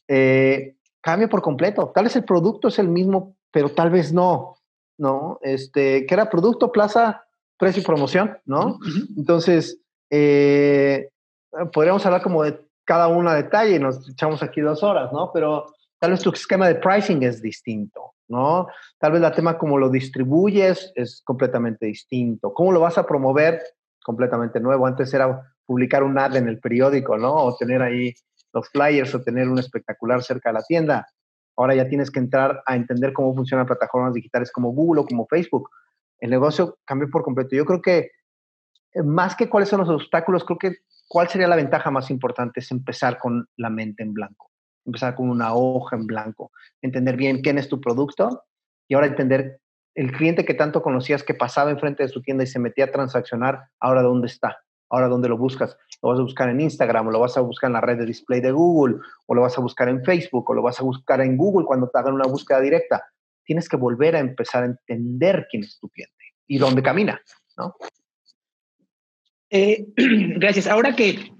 Eh, 0.08 0.76
cambia 1.00 1.28
por 1.28 1.42
completo. 1.42 1.92
Tal 1.94 2.04
vez 2.04 2.16
el 2.16 2.24
producto 2.24 2.68
es 2.68 2.78
el 2.78 2.88
mismo, 2.88 3.36
pero 3.52 3.70
tal 3.70 3.90
vez 3.90 4.12
no, 4.12 4.56
¿no? 4.98 5.38
Este, 5.42 6.06
que 6.06 6.14
era 6.14 6.30
producto, 6.30 6.72
plaza, 6.72 7.24
precio 7.58 7.82
y 7.82 7.84
promoción, 7.84 8.38
¿no? 8.44 8.78
Entonces, 9.16 9.78
eh, 10.10 11.08
podríamos 11.72 12.04
hablar 12.06 12.22
como 12.22 12.42
de 12.42 12.60
cada 12.84 13.08
una 13.08 13.34
detalle 13.34 13.76
y 13.76 13.78
nos 13.78 14.08
echamos 14.08 14.42
aquí 14.42 14.60
dos 14.60 14.82
horas, 14.82 15.12
¿no? 15.12 15.30
Pero 15.32 15.66
tal 15.98 16.12
vez 16.12 16.20
tu 16.20 16.30
esquema 16.30 16.68
de 16.68 16.76
pricing 16.76 17.22
es 17.22 17.42
distinto, 17.42 18.14
¿no? 18.28 18.68
Tal 18.98 19.12
vez 19.12 19.20
la 19.20 19.32
tema 19.32 19.58
como 19.58 19.78
lo 19.78 19.88
distribuyes 19.88 20.92
es 20.94 21.22
completamente 21.24 21.86
distinto. 21.86 22.52
¿Cómo 22.52 22.72
lo 22.72 22.80
vas 22.80 22.98
a 22.98 23.06
promover? 23.06 23.60
Completamente 24.04 24.60
nuevo. 24.60 24.86
Antes 24.86 25.12
era 25.12 25.52
publicar 25.64 26.04
un 26.04 26.18
ad 26.18 26.36
en 26.36 26.48
el 26.48 26.60
periódico, 26.60 27.18
¿no? 27.18 27.34
O 27.34 27.56
tener 27.56 27.82
ahí 27.82 28.14
los 28.52 28.68
flyers 28.68 29.14
o 29.14 29.22
tener 29.22 29.48
un 29.48 29.58
espectacular 29.58 30.22
cerca 30.22 30.50
de 30.50 30.54
la 30.54 30.62
tienda. 30.62 31.06
Ahora 31.56 31.74
ya 31.74 31.88
tienes 31.88 32.10
que 32.10 32.18
entrar 32.18 32.62
a 32.66 32.76
entender 32.76 33.12
cómo 33.12 33.34
funcionan 33.34 33.66
plataformas 33.66 34.14
digitales 34.14 34.52
como 34.52 34.72
Google 34.72 35.02
o 35.02 35.06
como 35.06 35.26
Facebook. 35.26 35.70
El 36.20 36.30
negocio 36.30 36.78
cambió 36.84 37.08
por 37.10 37.22
completo. 37.22 37.56
Yo 37.56 37.64
creo 37.64 37.80
que 37.80 38.10
eh, 38.92 39.02
más 39.02 39.34
que 39.36 39.48
cuáles 39.48 39.68
son 39.68 39.80
los 39.80 39.88
obstáculos, 39.88 40.44
creo 40.44 40.58
que 40.58 40.76
¿Cuál 41.08 41.28
sería 41.28 41.46
la 41.46 41.56
ventaja 41.56 41.90
más 41.90 42.10
importante? 42.10 42.60
Es 42.60 42.70
empezar 42.70 43.18
con 43.18 43.48
la 43.56 43.70
mente 43.70 44.02
en 44.02 44.12
blanco, 44.12 44.50
empezar 44.84 45.14
con 45.14 45.30
una 45.30 45.54
hoja 45.54 45.96
en 45.96 46.06
blanco, 46.06 46.50
entender 46.82 47.16
bien 47.16 47.42
quién 47.42 47.58
es 47.58 47.68
tu 47.68 47.80
producto 47.80 48.44
y 48.88 48.94
ahora 48.94 49.06
entender 49.06 49.60
el 49.94 50.12
cliente 50.12 50.44
que 50.44 50.54
tanto 50.54 50.82
conocías 50.82 51.22
que 51.22 51.34
pasaba 51.34 51.70
enfrente 51.70 52.02
de 52.02 52.08
su 52.08 52.22
tienda 52.22 52.44
y 52.44 52.48
se 52.48 52.58
metía 52.58 52.86
a 52.86 52.90
transaccionar, 52.90 53.68
ahora 53.80 54.02
dónde 54.02 54.26
está, 54.26 54.58
ahora 54.90 55.08
dónde 55.08 55.28
lo 55.28 55.36
buscas. 55.36 55.76
Lo 56.02 56.10
vas 56.10 56.18
a 56.18 56.22
buscar 56.22 56.48
en 56.48 56.60
Instagram, 56.60 57.08
o 57.08 57.10
lo 57.10 57.20
vas 57.20 57.36
a 57.36 57.40
buscar 57.40 57.68
en 57.68 57.74
la 57.74 57.80
red 57.80 57.98
de 57.98 58.06
display 58.06 58.40
de 58.40 58.52
Google, 58.52 58.96
o 59.26 59.34
lo 59.34 59.42
vas 59.42 59.56
a 59.56 59.60
buscar 59.60 59.88
en 59.88 60.04
Facebook, 60.04 60.48
o 60.50 60.54
lo 60.54 60.62
vas 60.62 60.80
a 60.80 60.84
buscar 60.84 61.20
en 61.20 61.36
Google 61.36 61.66
cuando 61.66 61.88
te 61.88 61.98
hagan 61.98 62.14
una 62.14 62.26
búsqueda 62.26 62.60
directa. 62.60 63.04
Tienes 63.44 63.68
que 63.68 63.76
volver 63.76 64.16
a 64.16 64.20
empezar 64.20 64.62
a 64.62 64.66
entender 64.66 65.46
quién 65.50 65.64
es 65.64 65.78
tu 65.78 65.88
cliente 65.88 66.14
y 66.46 66.58
dónde 66.58 66.82
camina, 66.82 67.20
¿no? 67.56 67.74
Eh, 69.50 69.86
gracias. 69.96 70.66
Ahora 70.66 70.94
que 70.94 71.32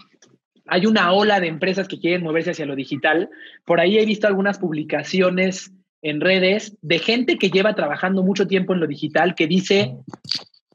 hay 0.67 0.87
una 0.87 1.12
ola 1.12 1.41
de 1.41 1.49
empresas 1.49 1.88
que 1.88 1.99
quieren 1.99 2.23
moverse 2.23 2.50
hacia 2.50 2.67
lo 2.67 2.75
digital, 2.75 3.31
por 3.65 3.81
ahí 3.81 3.99
he 3.99 4.07
visto 4.07 4.26
algunas 4.26 4.59
publicaciones 4.59 5.73
en 6.03 6.21
redes 6.21 6.76
de 6.83 6.99
gente 6.99 7.38
que 7.38 7.50
lleva 7.50 7.75
trabajando 7.75 8.23
mucho 8.23 8.47
tiempo 8.47 8.75
en 8.75 8.81
lo 8.81 8.87
digital 8.87 9.35
que 9.35 9.47
dice, 9.47 9.97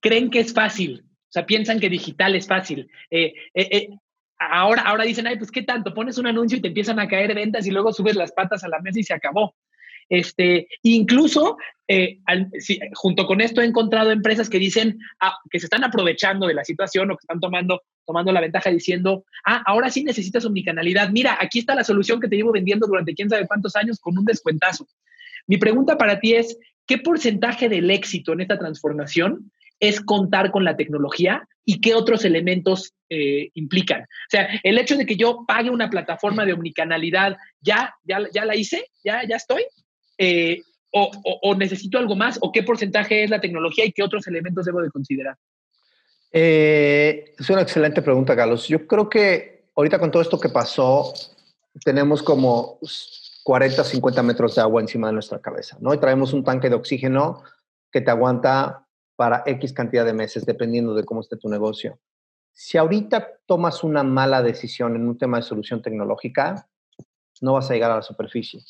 creen 0.01 0.29
que 0.29 0.39
es 0.39 0.53
fácil, 0.53 1.05
o 1.31 1.33
sea, 1.33 1.45
piensan 1.45 1.79
que 1.79 1.87
digital 1.87 2.35
es 2.35 2.45
fácil. 2.45 2.91
Eh, 3.09 3.33
eh, 3.53 3.87
ahora, 4.37 4.81
ahora 4.81 5.05
dicen, 5.05 5.27
ay, 5.27 5.37
pues 5.37 5.49
qué 5.49 5.61
tanto, 5.61 5.93
pones 5.93 6.17
un 6.17 6.27
anuncio 6.27 6.57
y 6.57 6.61
te 6.61 6.67
empiezan 6.67 6.99
a 6.99 7.07
caer 7.07 7.33
ventas 7.33 7.65
y 7.65 7.71
luego 7.71 7.93
subes 7.93 8.17
las 8.17 8.33
patas 8.33 8.65
a 8.65 8.67
la 8.67 8.81
mesa 8.81 8.99
y 8.99 9.03
se 9.03 9.13
acabó. 9.13 9.55
Este, 10.09 10.67
incluso, 10.83 11.55
eh, 11.87 12.19
junto 12.95 13.25
con 13.25 13.39
esto 13.39 13.61
he 13.61 13.65
encontrado 13.65 14.11
empresas 14.11 14.49
que 14.49 14.59
dicen 14.59 14.99
ah, 15.21 15.37
que 15.49 15.61
se 15.61 15.67
están 15.67 15.85
aprovechando 15.85 16.47
de 16.47 16.53
la 16.53 16.65
situación 16.65 17.09
o 17.09 17.15
que 17.15 17.23
están 17.23 17.39
tomando, 17.39 17.83
tomando 18.05 18.33
la 18.33 18.41
ventaja 18.41 18.69
diciendo, 18.69 19.23
ah, 19.45 19.63
ahora 19.65 19.89
sí 19.89 20.03
necesitas 20.03 20.43
omnicanalidad. 20.43 21.11
Mira, 21.11 21.37
aquí 21.39 21.59
está 21.59 21.75
la 21.75 21.85
solución 21.85 22.19
que 22.19 22.27
te 22.27 22.35
llevo 22.35 22.51
vendiendo 22.51 22.87
durante 22.87 23.15
quién 23.15 23.29
sabe 23.29 23.47
cuántos 23.47 23.77
años 23.77 24.01
con 24.01 24.17
un 24.17 24.25
descuentazo. 24.25 24.85
Mi 25.47 25.55
pregunta 25.55 25.97
para 25.97 26.19
ti 26.19 26.33
es, 26.33 26.57
¿qué 26.85 26.97
porcentaje 26.97 27.69
del 27.69 27.89
éxito 27.89 28.33
en 28.33 28.41
esta 28.41 28.59
transformación 28.59 29.49
es 29.81 29.99
contar 29.99 30.51
con 30.51 30.63
la 30.63 30.77
tecnología 30.77 31.45
y 31.65 31.81
qué 31.81 31.95
otros 31.95 32.23
elementos 32.23 32.93
eh, 33.09 33.49
implican. 33.55 34.03
O 34.03 34.29
sea, 34.29 34.47
el 34.63 34.77
hecho 34.77 34.95
de 34.95 35.05
que 35.05 35.17
yo 35.17 35.43
pague 35.47 35.69
una 35.69 35.89
plataforma 35.89 36.45
de 36.45 36.53
omnicanalidad, 36.53 37.35
¿ya, 37.59 37.93
ya, 38.03 38.19
ya 38.31 38.45
la 38.45 38.55
hice? 38.55 38.85
¿Ya, 39.03 39.27
ya 39.27 39.35
estoy? 39.35 39.65
Eh, 40.17 40.61
o, 40.93 41.55
necesito 41.55 41.97
algo 41.97 42.15
más? 42.15 42.37
¿O 42.41 42.51
qué 42.51 42.63
porcentaje 42.63 43.23
es 43.23 43.29
la 43.29 43.41
tecnología 43.41 43.85
y 43.85 43.91
qué 43.91 44.03
otros 44.03 44.27
elementos 44.27 44.65
debo 44.65 44.81
de 44.81 44.91
considerar? 44.91 45.35
Eh, 46.31 47.33
es 47.39 47.49
una 47.49 47.61
excelente 47.61 48.01
pregunta, 48.01 48.35
Carlos. 48.35 48.67
Yo 48.67 48.85
creo 48.85 49.09
que 49.09 49.65
ahorita 49.75 49.99
con 49.99 50.11
todo 50.11 50.21
esto 50.21 50.39
que 50.39 50.49
pasó, 50.49 51.13
tenemos 51.83 52.21
como 52.21 52.77
40, 53.43 53.83
50 53.83 54.23
metros 54.23 54.55
de 54.55 54.61
agua 54.61 54.81
encima 54.81 55.07
de 55.07 55.13
nuestra 55.13 55.39
cabeza, 55.39 55.77
¿no? 55.79 55.93
Y 55.93 55.97
traemos 55.97 56.33
un 56.33 56.43
tanque 56.43 56.69
de 56.69 56.75
oxígeno 56.75 57.41
que 57.91 58.01
te 58.01 58.11
aguanta 58.11 58.85
para 59.21 59.43
X 59.45 59.71
cantidad 59.71 60.03
de 60.03 60.13
meses, 60.13 60.47
dependiendo 60.47 60.95
de 60.95 61.03
cómo 61.03 61.21
esté 61.21 61.37
tu 61.37 61.47
negocio. 61.47 61.99
Si 62.51 62.79
ahorita 62.79 63.27
tomas 63.45 63.83
una 63.83 64.01
mala 64.01 64.41
decisión 64.41 64.95
en 64.95 65.07
un 65.07 65.15
tema 65.15 65.37
de 65.37 65.43
solución 65.43 65.79
tecnológica, 65.79 66.67
no 67.39 67.53
vas 67.53 67.69
a 67.69 67.75
llegar 67.75 67.91
a 67.91 67.97
la 67.97 68.01
superficie. 68.01 68.61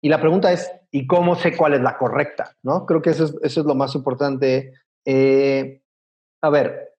Y 0.00 0.08
la 0.08 0.20
pregunta 0.20 0.52
es, 0.52 0.70
¿y 0.92 1.08
cómo 1.08 1.34
sé 1.34 1.56
cuál 1.56 1.74
es 1.74 1.80
la 1.80 1.98
correcta? 1.98 2.56
¿No? 2.62 2.86
Creo 2.86 3.02
que 3.02 3.10
eso 3.10 3.34
es, 3.42 3.56
lo 3.56 3.74
más 3.74 3.96
importante. 3.96 4.74
Eh, 5.04 5.82
a 6.40 6.50
ver, 6.50 6.94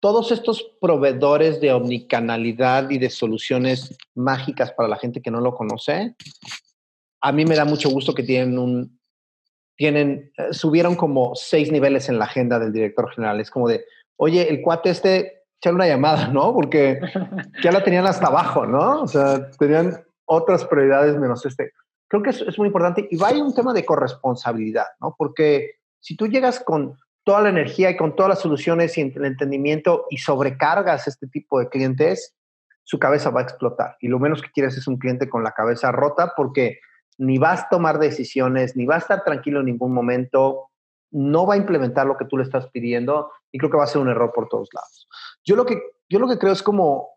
todos 0.00 0.32
estos 0.32 0.62
proveedores 0.80 1.60
de 1.60 1.70
omnicanalidad 1.74 2.88
y 2.88 2.96
de 2.96 3.10
soluciones 3.10 3.94
mágicas 4.14 4.72
para 4.72 4.88
la 4.88 4.96
gente 4.96 5.20
que 5.20 5.30
no 5.30 5.42
lo 5.42 5.54
conoce, 5.54 6.16
a 7.20 7.30
mí 7.30 7.44
me 7.44 7.56
da 7.56 7.66
mucho 7.66 7.90
gusto 7.90 8.14
que 8.14 8.22
tienen 8.22 8.58
un, 8.58 9.01
tienen, 9.76 10.32
eh, 10.36 10.52
subieron 10.52 10.94
como 10.94 11.34
seis 11.34 11.70
niveles 11.72 12.08
en 12.08 12.18
la 12.18 12.26
agenda 12.26 12.58
del 12.58 12.72
director 12.72 13.10
general. 13.12 13.40
Es 13.40 13.50
como 13.50 13.68
de, 13.68 13.84
oye, 14.16 14.48
el 14.48 14.62
cuate 14.62 14.90
este, 14.90 15.42
echar 15.58 15.74
una 15.74 15.86
llamada, 15.86 16.28
¿no? 16.28 16.52
Porque 16.52 17.00
ya 17.62 17.72
la 17.72 17.82
tenían 17.82 18.06
hasta 18.06 18.26
abajo, 18.26 18.66
¿no? 18.66 19.02
O 19.02 19.06
sea, 19.06 19.50
tenían 19.58 20.04
otras 20.24 20.64
prioridades 20.64 21.16
menos 21.18 21.44
este 21.44 21.72
creo 22.12 22.22
que 22.22 22.30
es, 22.30 22.42
es 22.42 22.58
muy 22.58 22.66
importante 22.66 23.08
y 23.10 23.16
vaya 23.16 23.42
un 23.42 23.54
tema 23.54 23.72
de 23.72 23.86
corresponsabilidad, 23.86 24.84
¿no? 25.00 25.14
Porque 25.16 25.76
si 25.98 26.14
tú 26.14 26.26
llegas 26.26 26.60
con 26.60 26.98
toda 27.24 27.40
la 27.40 27.48
energía 27.48 27.88
y 27.88 27.96
con 27.96 28.14
todas 28.14 28.28
las 28.28 28.40
soluciones 28.40 28.98
y 28.98 29.00
el 29.00 29.24
entendimiento 29.24 30.04
y 30.10 30.18
sobrecargas 30.18 31.08
este 31.08 31.26
tipo 31.26 31.58
de 31.58 31.70
clientes, 31.70 32.34
su 32.82 32.98
cabeza 32.98 33.30
va 33.30 33.40
a 33.40 33.44
explotar. 33.44 33.96
Y 33.98 34.08
lo 34.08 34.18
menos 34.18 34.42
que 34.42 34.50
quieres 34.50 34.76
es 34.76 34.86
un 34.86 34.98
cliente 34.98 35.30
con 35.30 35.42
la 35.42 35.52
cabeza 35.52 35.90
rota 35.90 36.34
porque 36.36 36.80
ni 37.18 37.38
vas 37.38 37.62
a 37.62 37.68
tomar 37.70 37.98
decisiones, 37.98 38.76
ni 38.76 38.86
va 38.86 38.96
a 38.96 38.98
estar 38.98 39.24
tranquilo 39.24 39.60
en 39.60 39.66
ningún 39.66 39.92
momento, 39.92 40.70
no 41.10 41.46
va 41.46 41.54
a 41.54 41.58
implementar 41.58 42.06
lo 42.06 42.16
que 42.16 42.24
tú 42.24 42.36
le 42.36 42.44
estás 42.44 42.68
pidiendo 42.68 43.30
y 43.50 43.58
creo 43.58 43.70
que 43.70 43.76
va 43.76 43.84
a 43.84 43.88
ser 43.88 44.00
un 44.00 44.08
error 44.08 44.32
por 44.34 44.48
todos 44.48 44.68
lados. 44.72 45.08
Yo 45.44 45.56
lo 45.56 45.66
que, 45.66 45.80
yo 46.08 46.18
lo 46.18 46.28
que 46.28 46.38
creo 46.38 46.52
es 46.52 46.62
como, 46.62 47.10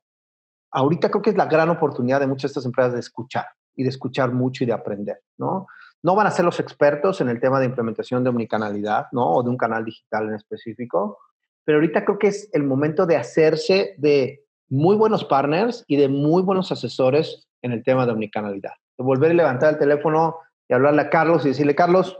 ahorita 0.71 1.09
creo 1.09 1.21
que 1.21 1.29
es 1.29 1.37
la 1.37 1.45
gran 1.45 1.69
oportunidad 1.69 2.19
de 2.19 2.27
muchas 2.27 2.43
de 2.43 2.47
estas 2.53 2.65
empresas 2.65 2.93
de 2.93 2.99
escuchar 2.99 3.45
y 3.75 3.83
de 3.83 3.89
escuchar 3.89 4.31
mucho 4.31 4.63
y 4.63 4.67
de 4.67 4.73
aprender, 4.73 5.21
¿no? 5.37 5.67
No 6.03 6.15
van 6.15 6.27
a 6.27 6.31
ser 6.31 6.45
los 6.45 6.59
expertos 6.59 7.19
en 7.21 7.29
el 7.29 7.39
tema 7.39 7.59
de 7.59 7.65
implementación 7.65 8.23
de 8.23 8.29
omnicanalidad, 8.29 9.07
¿no? 9.11 9.35
O 9.35 9.43
de 9.43 9.49
un 9.49 9.57
canal 9.57 9.83
digital 9.85 10.27
en 10.27 10.35
específico, 10.35 11.17
pero 11.63 11.77
ahorita 11.77 12.05
creo 12.05 12.19
que 12.19 12.27
es 12.27 12.49
el 12.53 12.63
momento 12.63 13.05
de 13.05 13.17
hacerse 13.17 13.95
de 13.97 14.45
muy 14.69 14.95
buenos 14.95 15.25
partners 15.25 15.83
y 15.87 15.97
de 15.97 16.07
muy 16.07 16.43
buenos 16.43 16.71
asesores 16.71 17.47
en 17.65 17.71
el 17.71 17.83
tema 17.83 18.05
de 18.05 18.11
omnicanalidad. 18.11 18.73
De 18.97 19.03
volver 19.03 19.31
a 19.31 19.33
levantar 19.33 19.73
el 19.73 19.79
teléfono 19.79 20.37
y 20.67 20.73
hablarle 20.73 21.01
a 21.01 21.09
Carlos 21.09 21.45
y 21.45 21.49
decirle, 21.49 21.75
Carlos, 21.75 22.17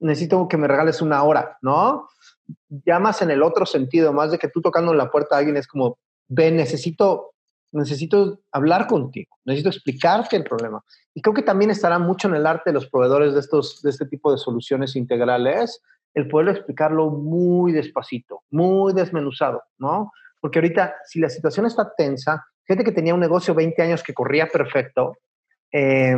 necesito 0.00 0.46
que 0.48 0.56
me 0.56 0.68
regales 0.68 1.00
una 1.00 1.22
hora, 1.22 1.56
¿no? 1.62 2.08
Llamas 2.68 3.22
en 3.22 3.30
el 3.30 3.42
otro 3.42 3.64
sentido, 3.64 4.12
más 4.12 4.30
de 4.30 4.38
que 4.38 4.48
tú 4.48 4.60
tocando 4.60 4.92
la 4.92 5.10
puerta 5.10 5.34
a 5.34 5.38
alguien 5.38 5.56
es 5.56 5.66
como, 5.66 5.98
ven, 6.28 6.56
necesito 6.56 7.32
necesito 7.72 8.40
hablar 8.52 8.86
contigo, 8.86 9.34
necesito 9.46 9.70
explicarte 9.70 10.36
el 10.36 10.44
problema. 10.44 10.84
Y 11.14 11.22
creo 11.22 11.34
que 11.34 11.42
también 11.42 11.70
estará 11.70 11.98
mucho 11.98 12.28
en 12.28 12.34
el 12.34 12.46
arte 12.46 12.70
de 12.70 12.74
los 12.74 12.86
proveedores 12.86 13.32
de, 13.34 13.40
estos, 13.40 13.80
de 13.80 13.88
este 13.88 14.06
tipo 14.06 14.30
de 14.30 14.36
soluciones 14.36 14.94
integrales, 14.94 15.80
el 16.14 16.28
poder 16.28 16.50
explicarlo 16.50 17.08
muy 17.08 17.72
despacito, 17.72 18.42
muy 18.50 18.92
desmenuzado, 18.92 19.62
¿no? 19.78 20.12
Porque 20.40 20.58
ahorita, 20.58 20.94
si 21.06 21.18
la 21.18 21.30
situación 21.30 21.64
está 21.64 21.94
tensa, 21.96 22.44
gente 22.66 22.84
que 22.84 22.92
tenía 22.92 23.14
un 23.14 23.20
negocio 23.20 23.54
20 23.54 23.82
años 23.82 24.02
que 24.02 24.14
corría 24.14 24.48
perfecto, 24.48 25.18
eh, 25.72 26.16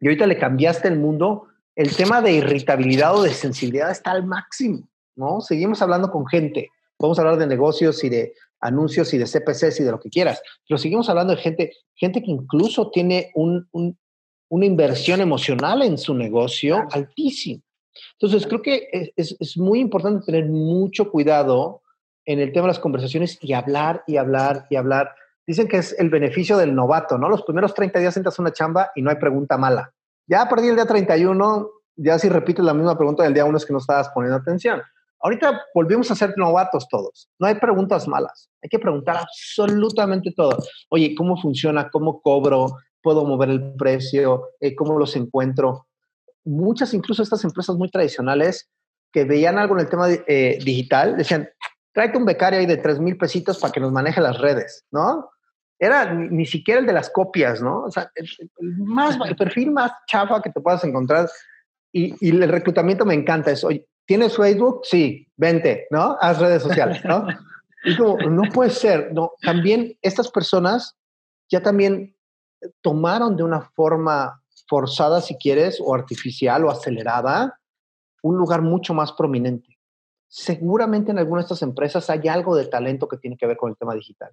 y 0.00 0.06
ahorita 0.06 0.26
le 0.26 0.38
cambiaste 0.38 0.88
el 0.88 0.98
mundo, 0.98 1.48
el 1.74 1.94
tema 1.94 2.20
de 2.22 2.32
irritabilidad 2.32 3.16
o 3.16 3.22
de 3.22 3.30
sensibilidad 3.30 3.90
está 3.90 4.12
al 4.12 4.26
máximo, 4.26 4.88
¿no? 5.16 5.40
Seguimos 5.40 5.82
hablando 5.82 6.10
con 6.10 6.26
gente, 6.26 6.68
podemos 6.96 7.18
hablar 7.18 7.38
de 7.38 7.46
negocios 7.46 8.02
y 8.04 8.08
de 8.08 8.34
anuncios 8.60 9.12
y 9.14 9.18
de 9.18 9.26
CPCs 9.26 9.80
y 9.80 9.84
de 9.84 9.90
lo 9.90 10.00
que 10.00 10.10
quieras, 10.10 10.42
pero 10.68 10.78
seguimos 10.78 11.08
hablando 11.08 11.34
de 11.34 11.40
gente, 11.40 11.72
gente 11.94 12.22
que 12.22 12.30
incluso 12.30 12.90
tiene 12.90 13.32
una 13.34 14.66
inversión 14.66 15.20
emocional 15.20 15.82
en 15.82 15.96
su 15.96 16.14
negocio 16.14 16.86
altísima. 16.90 17.62
Entonces, 18.18 18.46
creo 18.46 18.62
que 18.62 19.12
es, 19.16 19.36
es, 19.38 19.56
muy 19.56 19.80
importante 19.80 20.26
tener 20.26 20.46
mucho 20.46 21.10
cuidado 21.10 21.82
en 22.24 22.38
el 22.38 22.52
tema 22.52 22.66
de 22.66 22.72
las 22.72 22.78
conversaciones 22.78 23.38
y 23.40 23.52
hablar 23.52 24.04
y 24.06 24.16
hablar 24.16 24.66
y 24.70 24.76
hablar. 24.76 25.14
Dicen 25.46 25.68
que 25.68 25.78
es 25.78 25.94
el 25.98 26.10
beneficio 26.10 26.56
del 26.56 26.74
novato, 26.74 27.18
¿no? 27.18 27.28
Los 27.28 27.42
primeros 27.42 27.74
30 27.74 27.98
días 27.98 28.16
entras 28.16 28.38
a 28.38 28.42
una 28.42 28.52
chamba 28.52 28.90
y 28.94 29.02
no 29.02 29.10
hay 29.10 29.16
pregunta 29.16 29.56
mala. 29.56 29.92
Ya 30.26 30.48
partir 30.48 30.66
del 30.68 30.76
día 30.76 30.86
31, 30.86 31.70
ya 31.96 32.18
si 32.18 32.28
repites 32.28 32.64
la 32.64 32.74
misma 32.74 32.96
pregunta 32.96 33.24
del 33.24 33.34
día 33.34 33.44
1 33.44 33.56
es 33.56 33.66
que 33.66 33.72
no 33.72 33.78
estabas 33.78 34.10
poniendo 34.10 34.36
atención. 34.36 34.80
Ahorita 35.22 35.62
volvimos 35.74 36.10
a 36.10 36.14
ser 36.14 36.34
novatos 36.36 36.88
todos. 36.88 37.28
No 37.38 37.46
hay 37.46 37.56
preguntas 37.56 38.08
malas. 38.08 38.48
Hay 38.62 38.70
que 38.70 38.78
preguntar 38.78 39.18
absolutamente 39.18 40.32
todo. 40.34 40.56
Oye, 40.88 41.14
¿cómo 41.14 41.36
funciona? 41.36 41.90
¿Cómo 41.90 42.22
cobro? 42.22 42.76
¿Puedo 43.02 43.24
mover 43.24 43.50
el 43.50 43.74
precio? 43.74 44.50
Eh, 44.60 44.74
¿Cómo 44.74 44.98
los 44.98 45.16
encuentro? 45.16 45.86
Muchas, 46.44 46.94
incluso 46.94 47.22
estas 47.22 47.44
empresas 47.44 47.76
muy 47.76 47.90
tradicionales 47.90 48.70
que 49.12 49.24
veían 49.24 49.58
algo 49.58 49.74
en 49.74 49.80
el 49.80 49.88
tema 49.90 50.08
eh, 50.08 50.58
digital, 50.64 51.16
decían, 51.16 51.48
tráete 51.92 52.18
un 52.18 52.24
becario 52.24 52.60
ahí 52.60 52.66
de 52.66 52.76
3 52.76 53.00
mil 53.00 53.16
pesitos 53.16 53.58
para 53.58 53.72
que 53.72 53.80
nos 53.80 53.92
maneje 53.92 54.20
las 54.20 54.38
redes, 54.38 54.84
¿no? 54.90 55.30
Era 55.78 56.12
ni, 56.12 56.44
siquiera 56.44 56.80
el 56.80 56.86
de 56.86 56.92
las 56.92 57.10
copias, 57.10 57.62
¿no? 57.62 57.84
O 57.84 57.90
sea, 57.90 58.10
el, 58.14 58.28
más, 58.78 59.18
el 59.26 59.34
perfil 59.34 59.70
más 59.70 59.92
chafa 60.06 60.42
que 60.42 60.50
te 60.50 60.60
puedas 60.60 60.84
encontrar. 60.84 61.28
Y, 61.92 62.14
y 62.20 62.30
el 62.30 62.48
reclutamiento 62.48 63.06
me 63.06 63.14
encanta. 63.14 63.50
Es, 63.50 63.64
oye, 63.64 63.88
¿Tienes 64.10 64.36
Facebook? 64.36 64.80
Sí, 64.82 65.24
vente, 65.36 65.86
¿no? 65.92 66.16
Haz 66.20 66.40
redes 66.40 66.64
sociales, 66.64 67.04
¿no? 67.04 67.28
Y 67.84 67.96
como, 67.96 68.18
no 68.28 68.42
puede 68.52 68.70
ser, 68.70 69.14
no. 69.14 69.34
También 69.40 69.96
estas 70.02 70.32
personas 70.32 70.98
ya 71.48 71.62
también 71.62 72.16
tomaron 72.82 73.36
de 73.36 73.44
una 73.44 73.60
forma 73.60 74.42
forzada, 74.66 75.20
si 75.20 75.36
quieres, 75.36 75.80
o 75.80 75.94
artificial 75.94 76.64
o 76.64 76.70
acelerada, 76.70 77.60
un 78.22 78.36
lugar 78.36 78.62
mucho 78.62 78.94
más 78.94 79.12
prominente. 79.12 79.69
Seguramente 80.32 81.10
en 81.10 81.18
alguna 81.18 81.40
de 81.40 81.46
estas 81.46 81.62
empresas 81.62 82.08
hay 82.08 82.28
algo 82.28 82.54
de 82.54 82.66
talento 82.66 83.08
que 83.08 83.16
tiene 83.16 83.36
que 83.36 83.48
ver 83.48 83.56
con 83.56 83.70
el 83.70 83.76
tema 83.76 83.94
digital. 83.94 84.30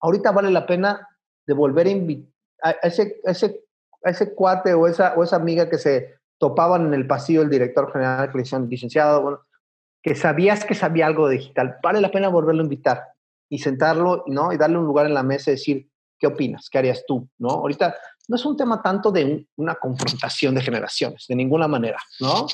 Ahorita 0.00 0.32
vale 0.32 0.50
la 0.50 0.66
pena 0.66 1.08
de 1.46 1.54
volver 1.54 1.86
a 1.86 1.90
invitar 1.90 2.30
a 2.62 2.72
ese, 2.82 3.20
ese, 3.24 3.64
a 4.04 4.10
ese 4.10 4.34
cuate 4.34 4.74
o 4.74 4.86
esa, 4.86 5.14
o 5.16 5.24
esa 5.24 5.36
amiga 5.36 5.70
que 5.70 5.78
se 5.78 6.14
topaban 6.38 6.86
en 6.86 6.94
el 6.94 7.06
pasillo 7.06 7.40
el 7.40 7.48
director 7.48 7.90
general, 7.90 8.30
que 8.30 8.38
le 8.38 8.66
licenciado, 8.66 9.22
bueno, 9.22 9.40
que 10.02 10.14
sabías 10.14 10.66
que 10.66 10.74
sabía 10.74 11.06
algo 11.06 11.26
de 11.26 11.38
digital, 11.38 11.76
vale 11.82 12.02
la 12.02 12.10
pena 12.10 12.28
volverlo 12.28 12.60
a 12.60 12.64
invitar 12.64 13.04
y 13.48 13.58
sentarlo, 13.58 14.24
¿no? 14.26 14.52
Y 14.52 14.58
darle 14.58 14.78
un 14.78 14.84
lugar 14.84 15.06
en 15.06 15.14
la 15.14 15.22
mesa 15.22 15.50
y 15.50 15.54
decir, 15.54 15.88
¿qué 16.18 16.26
opinas? 16.26 16.68
¿Qué 16.70 16.78
harías 16.78 17.04
tú? 17.06 17.28
¿No? 17.38 17.48
Ahorita 17.48 17.96
no 18.28 18.36
es 18.36 18.44
un 18.44 18.56
tema 18.56 18.80
tanto 18.80 19.10
de 19.10 19.46
una 19.56 19.74
confrontación 19.74 20.54
de 20.54 20.62
generaciones, 20.62 21.26
de 21.26 21.34
ninguna 21.34 21.66
manera, 21.66 21.98
¿no? 22.20 22.46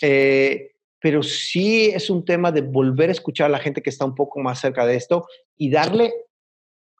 Eh, 0.00 0.71
pero 1.02 1.22
sí 1.22 1.86
es 1.86 2.08
un 2.08 2.24
tema 2.24 2.52
de 2.52 2.62
volver 2.62 3.08
a 3.08 3.12
escuchar 3.12 3.46
a 3.46 3.50
la 3.50 3.58
gente 3.58 3.82
que 3.82 3.90
está 3.90 4.04
un 4.04 4.14
poco 4.14 4.38
más 4.38 4.60
cerca 4.60 4.86
de 4.86 4.94
esto 4.94 5.26
y 5.56 5.68
darle 5.68 6.12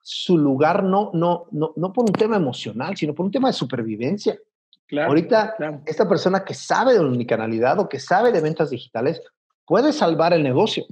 su 0.01 0.37
lugar 0.37 0.83
no, 0.83 1.09
no, 1.13 1.45
no, 1.51 1.71
no 1.77 1.93
por 1.93 2.03
un 2.03 2.11
tema 2.11 2.35
emocional, 2.35 2.97
sino 2.97 3.15
por 3.15 3.25
un 3.25 3.31
tema 3.31 3.47
de 3.47 3.53
supervivencia. 3.53 4.37
Ahorita, 4.91 5.55
esta 5.85 6.07
persona 6.07 6.43
que 6.43 6.53
sabe 6.53 6.93
de 6.93 6.99
omnicanalidad 6.99 7.79
o 7.79 7.87
que 7.87 7.99
sabe 7.99 8.33
de 8.33 8.41
ventas 8.41 8.69
digitales 8.69 9.21
puede 9.65 9.93
salvar 9.93 10.33
el 10.33 10.43
negocio. 10.43 10.85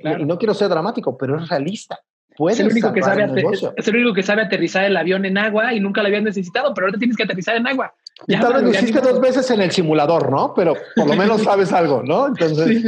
Y 0.00 0.24
no 0.24 0.38
quiero 0.38 0.54
ser 0.54 0.68
dramático, 0.68 1.18
pero 1.18 1.36
es 1.38 1.48
realista. 1.48 1.98
Puede 2.36 2.54
es 2.54 2.60
el, 2.60 2.68
único 2.68 2.92
que 2.92 3.02
sabe 3.02 3.24
el 3.24 3.46
es 3.76 3.88
el 3.88 3.96
único 3.96 4.14
que 4.14 4.22
sabe 4.22 4.42
aterrizar 4.42 4.84
el 4.84 4.96
avión 4.96 5.24
en 5.24 5.38
agua 5.38 5.74
y 5.74 5.80
nunca 5.80 6.02
lo 6.02 6.08
habían 6.08 6.24
necesitado, 6.24 6.72
pero 6.72 6.86
ahora 6.86 6.98
tienes 6.98 7.16
que 7.16 7.24
aterrizar 7.24 7.56
en 7.56 7.66
agua. 7.66 7.94
Y 8.26 8.38
tal 8.38 8.54
vez 8.54 8.62
lo 8.62 8.70
hiciste 8.70 9.00
dos 9.00 9.20
veces 9.20 9.50
en 9.50 9.60
el 9.60 9.70
simulador, 9.70 10.30
¿no? 10.30 10.54
Pero 10.54 10.74
por 10.94 11.06
lo 11.06 11.16
menos 11.16 11.42
sabes 11.44 11.72
algo, 11.72 12.02
¿no? 12.02 12.28
Entonces, 12.28 12.82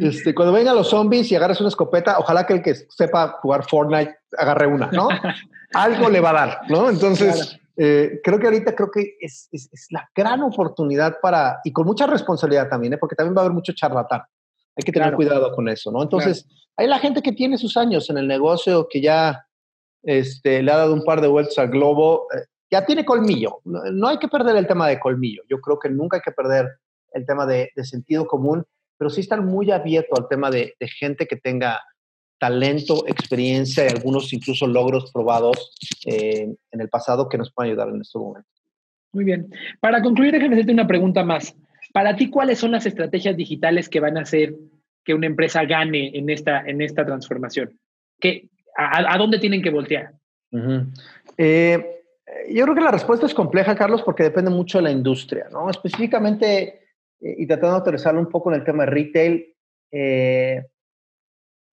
este, 0.00 0.34
cuando 0.34 0.52
vengan 0.52 0.76
los 0.76 0.88
zombies 0.88 1.30
y 1.30 1.36
agarres 1.36 1.60
una 1.60 1.68
escopeta, 1.68 2.18
ojalá 2.18 2.46
que 2.46 2.54
el 2.54 2.62
que 2.62 2.74
sepa 2.74 3.38
jugar 3.42 3.64
Fortnite 3.64 4.16
agarre 4.36 4.66
una, 4.66 4.90
¿no? 4.92 5.08
algo 5.74 6.08
le 6.08 6.20
va 6.20 6.30
a 6.30 6.32
dar, 6.32 6.60
¿no? 6.68 6.88
Entonces, 6.88 7.58
eh, 7.76 8.20
creo 8.24 8.38
que 8.38 8.46
ahorita 8.46 8.74
creo 8.74 8.90
que 8.90 9.16
es, 9.20 9.48
es, 9.52 9.86
la 9.90 10.08
gran 10.14 10.42
oportunidad 10.42 11.18
para, 11.20 11.60
y 11.64 11.72
con 11.72 11.86
mucha 11.86 12.06
responsabilidad 12.06 12.68
también, 12.68 12.94
¿eh? 12.94 12.98
porque 12.98 13.16
también 13.16 13.36
va 13.36 13.42
a 13.42 13.44
haber 13.44 13.54
mucho 13.54 13.72
charlatán. 13.72 14.22
Hay 14.76 14.82
que 14.84 14.92
tener 14.92 15.14
cuidado 15.14 15.52
con 15.54 15.68
eso, 15.68 15.90
¿no? 15.90 16.02
Entonces, 16.02 16.46
hay 16.76 16.86
la 16.86 17.00
gente 17.00 17.20
que 17.20 17.32
tiene 17.32 17.58
sus 17.58 17.76
años 17.76 18.08
en 18.10 18.18
el 18.18 18.28
negocio, 18.28 18.86
que 18.88 19.00
ya 19.00 19.44
este, 20.04 20.62
le 20.62 20.70
ha 20.70 20.76
dado 20.76 20.94
un 20.94 21.04
par 21.04 21.20
de 21.20 21.26
vueltas 21.26 21.58
al 21.58 21.68
globo, 21.68 22.26
eh, 22.32 22.46
ya 22.70 22.84
tiene 22.84 23.04
colmillo. 23.04 23.60
No, 23.64 24.08
hay 24.08 24.18
que 24.18 24.28
perder 24.28 24.56
el 24.56 24.66
tema 24.66 24.88
de 24.88 25.00
colmillo. 25.00 25.42
Yo 25.48 25.60
creo 25.60 25.78
que 25.78 25.88
nunca 25.88 26.18
hay 26.18 26.22
que 26.22 26.32
perder 26.32 26.68
el 27.12 27.24
tema 27.26 27.46
de, 27.46 27.70
de 27.74 27.84
sentido 27.84 28.26
común, 28.26 28.64
pero 28.96 29.10
sí 29.10 29.20
estar 29.20 29.42
muy 29.42 29.70
abierto 29.70 30.16
al 30.16 30.28
tema 30.28 30.50
de, 30.50 30.74
de 30.78 30.88
gente 30.88 31.26
que 31.26 31.36
tenga 31.36 31.80
talento, 32.38 33.04
experiencia 33.06 33.84
y 33.84 33.88
algunos 33.88 34.32
incluso 34.32 34.66
logros 34.66 35.10
probados 35.12 35.72
eh, 36.06 36.54
en 36.70 36.80
el 36.80 36.88
pasado 36.88 37.28
que 37.28 37.38
nos 37.38 37.52
pueden 37.52 37.72
ayudar 37.72 37.88
en 37.88 38.00
este 38.00 38.18
momento. 38.18 38.48
Muy 39.12 39.24
bien. 39.24 39.50
Para 39.80 40.02
concluir, 40.02 40.32
déjame 40.32 40.54
hacerte 40.54 40.72
una 40.72 40.86
pregunta 40.86 41.24
más. 41.24 41.54
Para 41.92 42.14
ti, 42.16 42.30
¿cuáles 42.30 42.58
son 42.58 42.72
las 42.72 42.86
estrategias 42.86 43.36
digitales 43.36 43.88
que 43.88 44.00
van 44.00 44.16
a 44.18 44.22
hacer 44.22 44.54
que 45.04 45.14
una 45.14 45.26
empresa 45.26 45.64
gane 45.64 46.16
en 46.16 46.30
esta, 46.30 46.60
en 46.60 46.82
esta 46.82 47.04
transformación? 47.04 47.78
¿Qué, 48.20 48.48
a, 48.76 49.16
dónde 49.16 49.38
tienen 49.38 49.62
que 49.62 49.70
voltear? 49.70 50.12
Eh, 51.36 51.97
yo 52.50 52.64
creo 52.64 52.74
que 52.74 52.80
la 52.80 52.90
respuesta 52.90 53.26
es 53.26 53.34
compleja, 53.34 53.76
Carlos, 53.76 54.02
porque 54.02 54.22
depende 54.22 54.50
mucho 54.50 54.78
de 54.78 54.84
la 54.84 54.90
industria, 54.90 55.48
¿no? 55.50 55.70
Específicamente, 55.70 56.62
eh, 57.20 57.34
y 57.38 57.46
tratando 57.46 57.76
de 57.76 57.80
aterrizarlo 57.80 58.20
un 58.20 58.28
poco 58.28 58.50
en 58.50 58.58
el 58.58 58.64
tema 58.64 58.84
de 58.84 58.90
retail, 58.90 59.54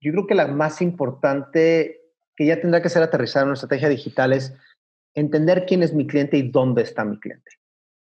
yo 0.02 0.12
creo 0.12 0.28
que 0.28 0.36
la 0.36 0.48
más 0.48 0.82
importante 0.82 2.02
que 2.36 2.46
ya 2.46 2.60
tendrá 2.60 2.82
que 2.82 2.90
ser 2.90 3.04
aterrizada 3.04 3.44
en 3.44 3.48
una 3.48 3.54
estrategia 3.56 3.90
digital 3.90 4.34
es 4.34 4.54
entender 5.14 5.66
quién 5.66 5.84
es 5.84 5.94
mi 5.94 6.06
cliente 6.06 6.38
y 6.38 6.50
dónde 6.50 6.84
está 6.84 7.06
mi 7.06 7.20
cliente, 7.20 7.52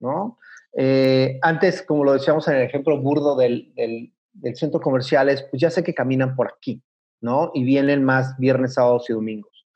¿no? 0.01 0.39
Eh, 0.77 1.39
antes, 1.43 1.83
como 1.83 2.05
lo 2.05 2.13
decíamos 2.13 2.49
en 2.49 2.57
el 2.57 2.63
ejemplo 2.63 3.01
burdo 3.01 3.37
del, 3.37 3.73
del, 3.75 4.57
centro 4.57 4.81
comercial, 4.81 5.29
es, 5.29 5.43
pues 5.45 5.61
ya 5.61 5.71
sé 5.71 5.85
que 5.85 5.95
caminan 5.95 6.35
por 6.35 6.49
aquí, 6.49 6.83
¿no? 7.21 7.53
Y 7.55 7.63
vienen 7.63 8.03
más 8.03 8.37
viernes, 8.39 8.75
sábados 8.75 9.09
y 9.09 9.13
domingos. 9.13 9.67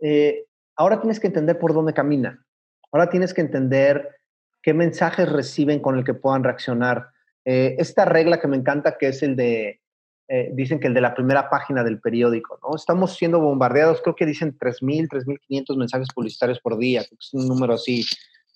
Eh, 0.00 0.44
ahora 0.82 1.00
tienes 1.00 1.20
que 1.20 1.28
entender 1.28 1.58
por 1.58 1.72
dónde 1.72 1.94
caminan. 1.94 2.44
Ahora 2.90 3.08
tienes 3.08 3.32
que 3.32 3.40
entender 3.40 4.16
qué 4.62 4.74
mensajes 4.74 5.30
reciben 5.30 5.80
con 5.80 5.96
el 5.96 6.04
que 6.04 6.14
puedan 6.14 6.42
reaccionar. 6.42 7.10
Eh, 7.44 7.76
esta 7.78 8.04
regla 8.04 8.40
que 8.40 8.48
me 8.48 8.56
encanta, 8.56 8.98
que 8.98 9.08
es 9.08 9.22
el 9.22 9.36
de 9.36 9.80
eh, 10.28 10.50
dicen 10.54 10.80
que 10.80 10.88
el 10.88 10.94
de 10.94 11.00
la 11.00 11.14
primera 11.14 11.48
página 11.48 11.84
del 11.84 12.00
periódico, 12.00 12.58
¿no? 12.62 12.74
Estamos 12.74 13.16
siendo 13.16 13.40
bombardeados, 13.40 14.00
creo 14.02 14.16
que 14.16 14.26
dicen 14.26 14.56
3.000, 14.58 15.08
3.500 15.08 15.76
mensajes 15.76 16.08
publicitarios 16.14 16.60
por 16.60 16.78
día, 16.78 17.02
es 17.02 17.34
un 17.34 17.46
número 17.46 17.74
así 17.74 18.04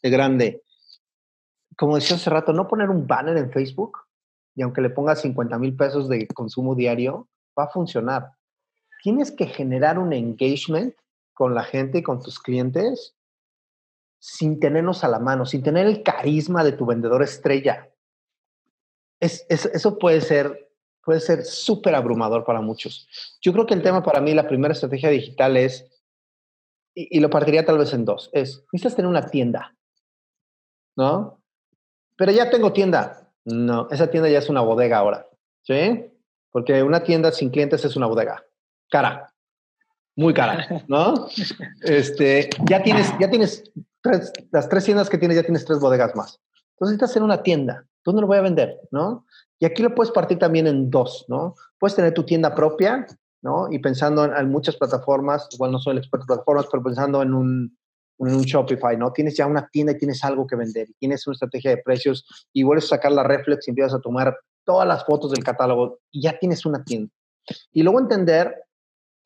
de 0.03 0.11
grande. 0.11 0.63
Como 1.77 1.97
decía 1.97 2.17
hace 2.17 2.31
rato, 2.31 2.53
no 2.53 2.67
poner 2.67 2.89
un 2.91 3.07
banner 3.07 3.37
en 3.37 3.53
Facebook 3.53 3.99
y 4.55 4.63
aunque 4.63 4.81
le 4.81 4.91
pongas 4.91 5.21
50 5.21 5.59
mil 5.59 5.77
pesos 5.77 6.09
de 6.09 6.27
consumo 6.29 6.75
diario, 6.75 7.29
va 7.59 7.65
a 7.65 7.69
funcionar. 7.69 8.31
Tienes 9.03 9.31
que 9.31 9.47
generar 9.47 9.99
un 9.99 10.13
engagement 10.13 10.95
con 11.37 11.55
la 11.55 11.65
gente 11.65 11.99
y 11.99 12.03
con 12.03 12.23
tus 12.23 12.41
clientes 12.41 13.15
sin 14.19 14.59
tenernos 14.59 15.05
a 15.05 15.09
la 15.09 15.19
mano, 15.19 15.45
sin 15.45 15.63
tener 15.63 15.87
el 15.87 16.03
carisma 16.03 16.65
de 16.65 16.73
tu 16.73 16.87
vendedor 16.87 17.23
estrella. 17.23 17.93
Es, 19.21 19.45
eso 19.49 19.99
puede 19.99 20.23
ser 20.23 20.67
puede 21.05 21.21
ser 21.21 21.45
súper 21.45 21.95
abrumador 21.95 22.45
para 22.45 22.61
muchos. 22.61 23.09
Yo 23.41 23.53
creo 23.53 23.65
que 23.65 23.75
el 23.75 23.83
tema 23.83 24.03
para 24.03 24.21
mí, 24.21 24.35
la 24.35 24.49
primera 24.49 24.75
estrategia 24.75 25.09
digital 25.09 25.57
es, 25.57 25.89
y, 26.97 27.21
lo 27.21 27.31
partiría 27.31 27.65
tal 27.65 27.79
vez 27.79 27.93
en 27.93 28.05
dos, 28.05 28.29
es, 28.33 28.65
necesitas 28.73 28.97
tener 28.97 29.09
una 29.09 29.29
tienda, 29.29 29.77
¿no? 30.97 31.41
Pero 32.17 32.33
ya 32.33 32.51
tengo 32.51 32.73
tienda. 32.73 33.33
No, 33.45 33.87
esa 33.91 34.11
tienda 34.11 34.29
ya 34.29 34.39
es 34.39 34.49
una 34.49 34.63
bodega 34.63 34.99
ahora, 34.99 35.29
¿sí? 35.63 36.11
Porque 36.51 36.83
una 36.83 37.05
tienda 37.05 37.31
sin 37.31 37.51
clientes 37.51 37.85
es 37.85 37.95
una 37.95 38.07
bodega. 38.07 38.45
Cara, 38.91 39.33
muy 40.17 40.33
cara, 40.33 40.85
¿no? 40.89 41.29
Este, 41.83 42.49
ya 42.69 42.83
tienes, 42.83 43.13
ya 43.21 43.31
tienes 43.31 43.65
las 44.51 44.69
tres 44.69 44.85
tiendas 44.85 45.11
que 45.11 45.19
tienes, 45.19 45.37
ya 45.37 45.43
tienes 45.43 45.65
tres 45.65 45.79
bodegas 45.79 46.15
más. 46.17 46.41
Entonces 46.73 46.93
necesitas 46.93 47.11
hacer 47.11 47.23
una 47.23 47.43
tienda. 47.43 47.85
¿Dónde 48.05 48.23
lo 48.23 48.27
voy 48.27 48.39
a 48.39 48.43
vender? 48.43 48.81
¿No? 48.91 49.27
Y 49.59 49.65
aquí 49.67 49.83
lo 49.83 49.95
puedes 49.95 50.13
partir 50.13 50.39
también 50.39 50.67
en 50.67 50.91
dos, 50.91 51.25
¿no? 51.29 51.55
Puedes 51.79 51.97
tener 51.97 52.15
tu 52.15 52.25
tienda 52.25 52.55
propia, 52.55 53.07
¿no? 53.43 53.71
Y 53.71 53.79
pensando 53.79 54.25
en, 54.25 54.51
muchas 54.51 54.77
plataformas, 54.77 55.49
igual 55.53 55.73
no 55.73 55.79
soy 55.79 55.93
el 55.93 55.99
experto 55.99 56.25
en 56.25 56.27
plataformas, 56.29 56.67
pero 56.71 56.83
pensando 56.83 57.23
en 57.23 57.35
un, 57.35 57.79
en 58.19 58.35
un 58.35 58.43
Shopify, 58.43 58.97
¿no? 58.97 59.13
Tienes 59.13 59.37
ya 59.37 59.47
una 59.47 59.67
tienda 59.69 59.93
y 59.93 59.99
tienes 59.99 60.23
algo 60.25 60.47
que 60.47 60.57
vender, 60.57 60.89
y 60.91 60.95
tienes 60.95 61.27
una 61.27 61.35
estrategia 61.35 61.71
de 61.71 61.79
precios 61.79 62.27
y 62.53 62.63
vuelves 62.63 62.85
a 62.87 62.97
sacar 62.97 63.13
la 63.13 63.23
reflex 63.23 63.67
y 63.67 63.71
empiezas 63.71 63.95
a 63.95 64.01
tomar 64.01 64.37
todas 64.65 64.87
las 64.87 65.05
fotos 65.05 65.31
del 65.31 65.45
catálogo 65.45 66.01
y 66.11 66.23
ya 66.23 66.39
tienes 66.39 66.67
una 66.67 66.85
tienda. 66.85 67.13
Y 67.73 67.83
luego 67.83 68.01
entender 68.01 68.55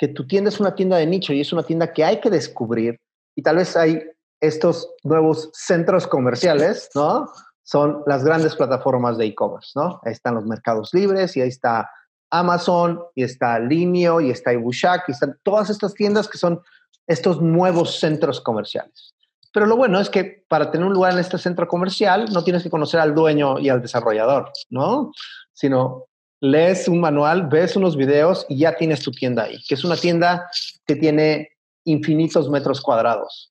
que 0.00 0.08
tu 0.08 0.26
tienda 0.26 0.48
es 0.48 0.58
una 0.58 0.74
tienda 0.74 0.96
de 0.96 1.06
nicho 1.06 1.34
y 1.34 1.42
es 1.42 1.52
una 1.52 1.62
tienda 1.62 1.92
que 1.92 2.02
hay 2.02 2.20
que 2.20 2.30
descubrir 2.30 2.98
y 3.36 3.42
tal 3.42 3.56
vez 3.56 3.76
hay 3.76 4.02
estos 4.40 4.94
nuevos 5.04 5.50
centros 5.52 6.06
comerciales, 6.06 6.88
¿no? 6.94 7.28
Son 7.62 8.02
las 8.06 8.24
grandes 8.24 8.56
plataformas 8.56 9.18
de 9.18 9.26
e-commerce, 9.26 9.72
¿no? 9.74 10.00
Ahí 10.02 10.12
están 10.12 10.36
los 10.36 10.46
mercados 10.46 10.94
libres 10.94 11.36
y 11.36 11.42
ahí 11.42 11.50
está 11.50 11.90
Amazon 12.30 12.98
y 13.14 13.24
está 13.24 13.58
Linio 13.58 14.22
y 14.22 14.30
está 14.30 14.54
Ibushak 14.54 15.06
y 15.08 15.12
están 15.12 15.38
todas 15.42 15.68
estas 15.68 15.92
tiendas 15.92 16.28
que 16.28 16.38
son 16.38 16.62
estos 17.06 17.42
nuevos 17.42 18.00
centros 18.00 18.40
comerciales. 18.40 19.14
Pero 19.52 19.66
lo 19.66 19.76
bueno 19.76 20.00
es 20.00 20.08
que 20.08 20.46
para 20.48 20.70
tener 20.70 20.86
un 20.86 20.94
lugar 20.94 21.12
en 21.12 21.18
este 21.18 21.36
centro 21.36 21.68
comercial 21.68 22.32
no 22.32 22.42
tienes 22.42 22.62
que 22.62 22.70
conocer 22.70 23.00
al 23.00 23.14
dueño 23.14 23.58
y 23.58 23.68
al 23.68 23.82
desarrollador, 23.82 24.50
¿no? 24.70 25.12
Sino 25.52 26.06
lees 26.40 26.88
un 26.88 27.00
manual, 27.00 27.48
ves 27.48 27.76
unos 27.76 27.96
videos 27.96 28.46
y 28.48 28.58
ya 28.58 28.76
tienes 28.76 29.02
tu 29.02 29.10
tienda 29.10 29.44
ahí, 29.44 29.58
que 29.68 29.74
es 29.74 29.84
una 29.84 29.96
tienda 29.96 30.50
que 30.86 30.96
tiene 30.96 31.50
infinitos 31.84 32.48
metros 32.48 32.80
cuadrados. 32.80 33.50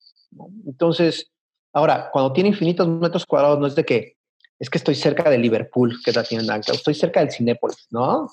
Entonces, 0.65 1.31
ahora, 1.73 2.09
cuando 2.11 2.33
tiene 2.33 2.49
infinitos 2.49 2.87
metros 2.87 3.25
cuadrados, 3.25 3.59
no 3.59 3.67
es 3.67 3.75
de 3.75 3.85
que 3.85 4.17
es 4.59 4.69
que 4.69 4.77
estoy 4.77 4.95
cerca 4.95 5.29
de 5.29 5.37
Liverpool, 5.37 5.97
que 6.03 6.09
es 6.11 6.15
la 6.17 6.23
tienda, 6.23 6.57
estoy 6.57 6.93
cerca 6.93 7.21
del 7.21 7.31
Cinépolis, 7.31 7.87
¿no? 7.91 8.29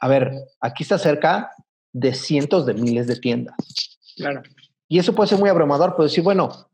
A 0.00 0.08
ver, 0.08 0.32
aquí 0.60 0.82
está 0.82 0.96
cerca 0.96 1.52
de 1.92 2.14
cientos 2.14 2.64
de 2.64 2.72
miles 2.72 3.06
de 3.06 3.16
tiendas. 3.16 3.56
Claro. 4.16 4.42
Y 4.88 4.98
eso 4.98 5.14
puede 5.14 5.28
ser 5.28 5.38
muy 5.38 5.50
abrumador, 5.50 5.94
puedo 5.94 6.08
decir, 6.08 6.24
bueno, 6.24 6.70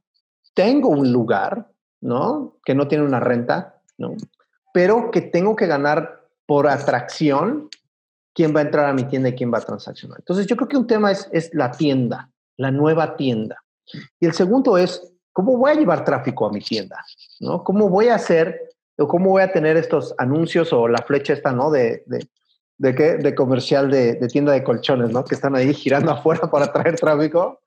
tengo 0.55 0.89
un 0.89 1.13
lugar, 1.13 1.69
¿no? 2.01 2.59
Que 2.65 2.75
no 2.75 2.87
tiene 2.87 3.05
una 3.05 3.21
renta, 3.21 3.81
¿no? 3.97 4.15
Pero 4.73 5.11
que 5.11 5.23
tengo 5.23 5.57
que 5.57 5.67
ganar 5.67 6.18
por 6.49 6.67
atracción 6.67 7.69
quién 8.35 8.57
va 8.57 8.61
a 8.61 8.63
entrar 8.63 8.87
a 8.87 8.95
mi 8.95 9.05
tienda 9.05 9.29
y 9.29 9.35
quién 9.35 9.53
va 9.53 9.59
a 9.59 9.61
transaccionar. 9.61 10.19
Entonces, 10.21 10.47
yo 10.47 10.57
creo 10.57 10.67
que 10.67 10.79
un 10.79 10.87
tema 10.87 11.13
es, 11.13 11.29
es 11.31 11.53
la 11.53 11.71
tienda, 11.71 12.31
la 12.57 12.71
nueva 12.71 13.17
tienda. 13.17 13.63
Y 14.19 14.25
el 14.25 14.33
segundo 14.33 14.79
es, 14.79 15.13
¿cómo 15.33 15.59
voy 15.59 15.73
a 15.73 15.75
llevar 15.75 16.05
tráfico 16.05 16.47
a 16.47 16.51
mi 16.51 16.61
tienda? 16.61 17.05
¿No? 17.41 17.63
¿Cómo 17.63 17.91
voy 17.91 18.09
a 18.09 18.15
hacer 18.15 18.59
o 18.97 19.07
cómo 19.07 19.31
voy 19.31 19.43
a 19.43 19.53
tener 19.53 19.77
estos 19.77 20.15
anuncios 20.17 20.73
o 20.73 20.89
la 20.89 21.03
flecha 21.07 21.35
esta, 21.35 21.53
¿no? 21.53 21.71
De, 21.71 22.03
de, 22.07 22.27
de, 22.79 22.95
qué? 22.95 23.17
de 23.17 23.35
comercial 23.35 23.91
de, 23.91 24.15
de, 24.15 24.29
tienda 24.29 24.53
de 24.53 24.65
colchones, 24.65 25.11
¿no? 25.11 25.25
Que 25.25 25.35
están 25.35 25.55
ahí 25.55 25.75
girando 25.75 26.13
afuera 26.13 26.51
para 26.51 26.73
traer 26.73 26.97
tráfico. 26.97 27.61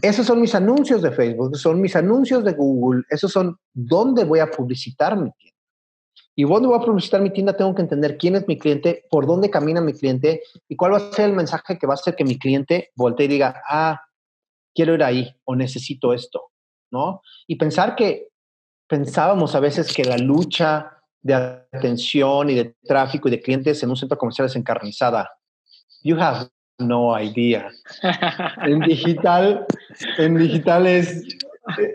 Esos 0.00 0.24
son 0.24 0.40
mis 0.40 0.54
anuncios 0.54 1.02
de 1.02 1.12
Facebook, 1.12 1.56
son 1.58 1.78
mis 1.78 1.94
anuncios 1.94 2.42
de 2.42 2.52
Google, 2.52 3.02
esos 3.10 3.30
son 3.30 3.58
dónde 3.74 4.24
voy 4.24 4.38
a 4.38 4.50
publicitar 4.50 5.14
mi 5.16 5.30
tienda. 5.32 5.51
Y 6.34 6.44
dónde 6.44 6.68
voy 6.68 6.78
a 6.78 6.84
publicitar 6.84 7.20
mi 7.20 7.30
tienda, 7.30 7.56
tengo 7.56 7.74
que 7.74 7.82
entender 7.82 8.16
quién 8.16 8.36
es 8.36 8.48
mi 8.48 8.58
cliente, 8.58 9.04
por 9.10 9.26
dónde 9.26 9.50
camina 9.50 9.80
mi 9.80 9.92
cliente 9.92 10.42
y 10.68 10.76
cuál 10.76 10.94
va 10.94 10.96
a 10.96 11.12
ser 11.12 11.26
el 11.26 11.36
mensaje 11.36 11.78
que 11.78 11.86
va 11.86 11.92
a 11.92 11.94
hacer 11.94 12.16
que 12.16 12.24
mi 12.24 12.38
cliente 12.38 12.90
voltee 12.94 13.26
y 13.26 13.28
diga, 13.28 13.62
ah, 13.68 14.00
quiero 14.74 14.94
ir 14.94 15.02
ahí 15.02 15.36
o 15.44 15.54
necesito 15.54 16.12
esto, 16.12 16.50
¿no? 16.90 17.20
Y 17.46 17.56
pensar 17.56 17.94
que 17.94 18.28
pensábamos 18.88 19.54
a 19.54 19.60
veces 19.60 19.92
que 19.92 20.04
la 20.04 20.16
lucha 20.16 20.98
de 21.22 21.34
atención 21.34 22.50
y 22.50 22.54
de 22.54 22.74
tráfico 22.82 23.28
y 23.28 23.30
de 23.30 23.40
clientes 23.40 23.82
en 23.82 23.90
un 23.90 23.96
centro 23.96 24.18
comercial 24.18 24.46
es 24.46 24.56
encarnizada. 24.56 25.30
You 26.02 26.18
have 26.20 26.48
no 26.78 27.18
idea. 27.18 27.70
en 28.62 28.80
digital, 28.80 29.66
en 30.18 30.36
digital 30.36 30.86
es, 30.86 31.24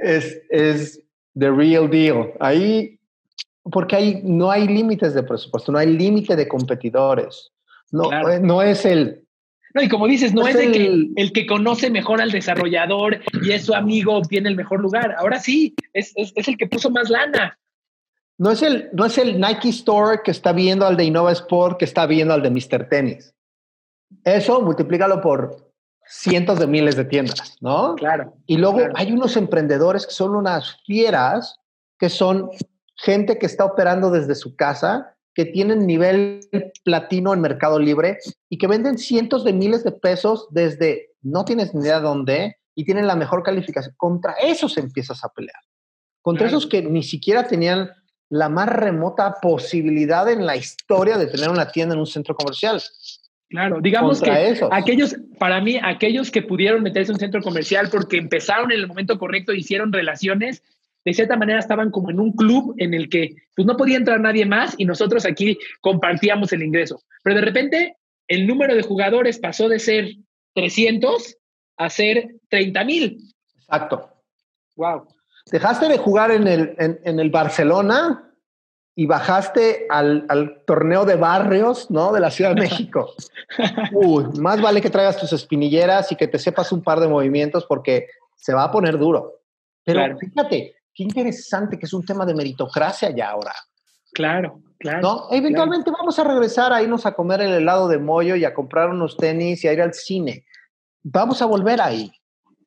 es, 0.02 0.42
es 0.50 1.04
the 1.38 1.52
real 1.52 1.90
deal. 1.90 2.34
Ahí, 2.40 2.97
porque 3.72 3.96
hay, 3.96 4.22
no 4.24 4.52
hay 4.52 4.68
límites 4.68 5.14
de 5.14 5.24
presupuesto, 5.24 5.72
no 5.72 5.78
hay 5.78 5.88
límite 5.88 6.36
de 6.36 6.48
competidores. 6.48 7.52
No, 7.92 8.10
claro. 8.10 8.40
no 8.40 8.62
es 8.62 8.86
el... 8.86 9.24
No, 9.74 9.82
y 9.82 9.90
como 9.90 10.08
dices, 10.08 10.34
no 10.34 10.48
es, 10.48 10.56
es 10.56 10.66
el, 10.66 10.72
que, 10.72 11.22
el 11.22 11.32
que 11.34 11.46
conoce 11.46 11.90
mejor 11.90 12.22
al 12.22 12.32
desarrollador 12.32 13.20
y 13.44 13.52
es 13.52 13.66
su 13.66 13.76
amigo 13.76 14.16
obtiene 14.16 14.50
el 14.50 14.56
mejor 14.56 14.80
lugar. 14.80 15.16
Ahora 15.20 15.40
sí, 15.40 15.76
es, 15.94 16.14
es, 16.16 16.34
es 16.36 16.48
el 16.48 16.58
que 16.58 16.68
puso 16.68 16.90
más 16.90 17.10
lana. 17.10 17.58
No 18.38 18.52
es, 18.52 18.62
el, 18.62 18.90
no 18.94 19.06
es 19.06 19.18
el 19.18 19.40
Nike 19.40 19.70
Store 19.70 20.22
que 20.24 20.32
está 20.32 20.52
viendo 20.54 20.86
al 20.86 20.96
de 20.96 21.04
Innova 21.06 21.32
Sport 21.32 21.80
que 21.80 21.86
está 21.86 22.06
viendo 22.06 22.34
al 22.34 22.42
de 22.42 22.50
Mr. 22.50 22.88
Tennis. 22.90 23.34
Eso 24.24 24.62
multiplícalo 24.62 25.22
por 25.22 25.72
cientos 26.06 26.60
de 26.60 26.68
miles 26.68 26.96
de 26.96 27.06
tiendas, 27.06 27.58
¿no? 27.62 27.96
Claro. 27.96 28.34
Y 28.46 28.58
luego 28.58 28.78
claro. 28.78 28.94
hay 28.96 29.12
unos 29.12 29.36
emprendedores 29.38 30.06
que 30.06 30.14
son 30.14 30.36
unas 30.36 30.78
fieras, 30.86 31.60
que 32.00 32.10
son 32.10 32.50
gente 32.98 33.38
que 33.38 33.46
está 33.46 33.66
operando 33.66 34.12
desde 34.12 34.36
su 34.36 34.56
casa, 34.56 35.16
que 35.34 35.46
tienen 35.46 35.86
nivel 35.86 36.42
platino 36.84 37.34
en 37.34 37.42
Mercado 37.42 37.80
Libre 37.80 38.18
y 38.50 38.58
que 38.58 38.68
venden 38.68 38.98
cientos 38.98 39.44
de 39.44 39.54
miles 39.54 39.84
de 39.84 39.92
pesos 39.92 40.48
desde 40.52 41.12
no 41.22 41.46
tienes 41.46 41.74
ni 41.76 41.82
idea 41.82 42.00
dónde 42.00 42.58
y 42.76 42.86
tienen 42.86 43.08
la 43.08 43.16
mejor 43.16 43.44
calificación. 43.44 43.94
Contra 43.98 44.34
esos 44.34 44.78
empiezas 44.78 45.24
a 45.24 45.30
pelear. 45.30 45.62
Contra 46.22 46.48
claro. 46.48 46.58
esos 46.58 46.70
que 46.70 46.82
ni 46.82 47.04
siquiera 47.04 47.48
tenían 47.48 47.92
la 48.30 48.50
más 48.50 48.68
remota 48.68 49.36
posibilidad 49.42 50.30
en 50.30 50.46
la 50.46 50.56
historia 50.56 51.18
de 51.18 51.28
tener 51.28 51.50
una 51.50 51.70
tienda 51.70 51.94
en 51.94 52.00
un 52.00 52.08
centro 52.08 52.36
comercial. 52.36 52.82
Claro, 53.50 53.80
digamos 53.80 54.22
que 54.22 54.50
esos. 54.50 54.70
aquellos, 54.74 55.16
para 55.40 55.62
mí, 55.62 55.80
aquellos 55.82 56.32
que 56.32 56.42
pudieron 56.42 56.84
meterse 56.84 57.12
en 57.12 57.16
un 57.16 57.20
centro 57.20 57.42
comercial 57.42 57.90
porque 57.90 58.18
empezaron 58.18 58.72
en 58.72 58.80
el 58.80 58.88
momento 58.88 59.18
correcto, 59.18 59.54
hicieron 59.54 59.94
relaciones, 59.94 60.64
de 61.08 61.14
cierta 61.14 61.38
manera 61.38 61.60
estaban 61.60 61.90
como 61.90 62.10
en 62.10 62.20
un 62.20 62.34
club 62.34 62.76
en 62.80 62.94
el 62.94 63.08
que 63.08 63.34
pues 63.56 63.66
no 63.66 63.78
podía 63.78 63.96
entrar 63.96 64.20
nadie 64.20 64.46
más 64.46 64.76
y 64.78 64.84
nosotros 64.84 65.26
aquí 65.26 65.58
compartíamos 65.80 66.52
el 66.52 66.64
ingreso. 66.64 67.02
Pero 67.24 67.38
de 67.38 67.44
repente 67.44 67.96
el 68.28 68.46
número 68.46 68.76
de 68.76 68.82
jugadores 68.82 69.40
pasó 69.40 69.70
de 69.70 69.80
ser 69.80 70.10
300 70.54 71.38
a 71.78 71.90
ser 71.90 72.36
30 72.50 72.84
mil. 72.84 73.20
Exacto. 73.56 74.10
Wow. 74.76 75.08
Dejaste 75.50 75.88
de 75.88 75.98
jugar 75.98 76.32
en 76.32 76.46
el, 76.46 76.76
en, 76.78 77.00
en 77.06 77.22
el 77.22 77.30
Barcelona 77.30 78.34
y 78.94 79.06
bajaste 79.06 79.88
al, 79.90 80.26
al, 80.28 80.66
torneo 80.66 81.06
de 81.06 81.16
barrios, 81.16 81.90
¿no? 81.90 82.12
De 82.12 82.20
la 82.20 82.32
Ciudad 82.32 82.54
de 82.54 82.64
México. 82.64 83.14
Uy, 83.94 84.26
más 84.42 84.60
vale 84.60 84.82
que 84.82 84.90
traigas 84.90 85.16
tus 85.16 85.32
espinilleras 85.32 86.12
y 86.12 86.18
que 86.18 86.28
te 86.28 86.38
sepas 86.38 86.74
un 86.74 86.84
par 86.84 87.00
de 87.00 87.08
movimientos 87.08 87.66
porque 87.66 88.08
se 88.36 88.54
va 88.54 88.66
a 88.66 88.72
poner 88.72 88.98
duro. 88.98 89.40
Pero 89.86 90.00
claro. 90.00 90.18
fíjate, 90.18 90.77
qué 90.98 91.04
interesante 91.04 91.78
que 91.78 91.86
es 91.86 91.94
un 91.94 92.04
tema 92.04 92.26
de 92.26 92.34
meritocracia 92.34 93.16
ya 93.16 93.30
ahora. 93.30 93.54
Claro, 94.14 94.64
claro. 94.80 95.02
¿No? 95.02 95.28
Eventualmente 95.30 95.92
claro. 95.92 96.00
vamos 96.00 96.18
a 96.18 96.24
regresar 96.24 96.74
a 96.74 96.82
irnos 96.82 97.06
a 97.06 97.14
comer 97.14 97.42
el 97.42 97.54
helado 97.54 97.88
de 97.88 98.00
mollo 98.00 98.36
y 98.36 98.44
a 98.44 98.54
comprar 98.56 98.90
unos 98.90 99.16
tenis 99.16 99.64
y 99.64 99.68
a 99.68 99.74
ir 99.74 99.82
al 99.82 99.94
cine. 99.94 100.44
Vamos 101.04 101.44
a 101.44 101.46
volver 101.46 101.80
ahí. 101.80 102.12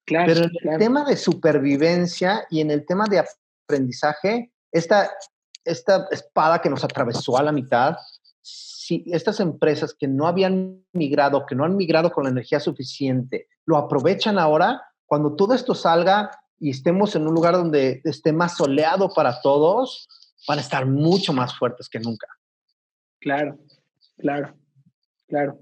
Claro, 0.07 0.33
Pero 0.33 0.45
en 0.45 0.73
el 0.73 0.79
tema 0.79 1.05
de 1.05 1.17
supervivencia 1.17 2.47
y 2.51 2.61
en 2.61 2.71
el 2.71 2.87
tema 2.87 3.07
de 3.11 3.25
aprendizaje, 3.67 4.53
esta 4.71 5.11
esta 5.65 6.07
espada 6.11 6.61
que 6.61 6.71
nos 6.71 6.85
atravesó 6.85 7.37
a 7.37 7.43
la 7.43 7.53
mitad, 7.53 7.97
si 8.41 9.05
estas 9.07 9.41
empresas 9.41 9.95
que 9.95 10.09
no 10.09 10.27
habían 10.27 10.85
migrado, 10.93 11.45
que 11.47 11.55
no 11.55 11.65
han 11.65 11.77
migrado 11.77 12.11
con 12.11 12.25
la 12.25 12.31
energía 12.31 12.61
suficiente, 12.61 13.49
lo 13.67 13.77
aprovechan 13.77 14.39
ahora, 14.39 14.83
cuando 15.05 15.35
todo 15.35 15.55
esto 15.55 15.75
salga 15.75 16.31
y 16.61 16.71
estemos 16.71 17.17
en 17.17 17.27
un 17.27 17.35
lugar 17.35 17.55
donde 17.55 18.03
esté 18.05 18.33
más 18.33 18.57
soleado 18.57 19.13
para 19.13 19.41
todos, 19.41 20.07
van 20.47 20.59
a 20.59 20.63
estar 20.63 20.87
mucho 20.87 21.33
más 21.33 21.57
fuertes 21.59 21.89
que 21.89 21.99
nunca. 21.99 22.29
Claro, 23.19 23.59
claro, 24.19 24.55
claro. 25.27 25.59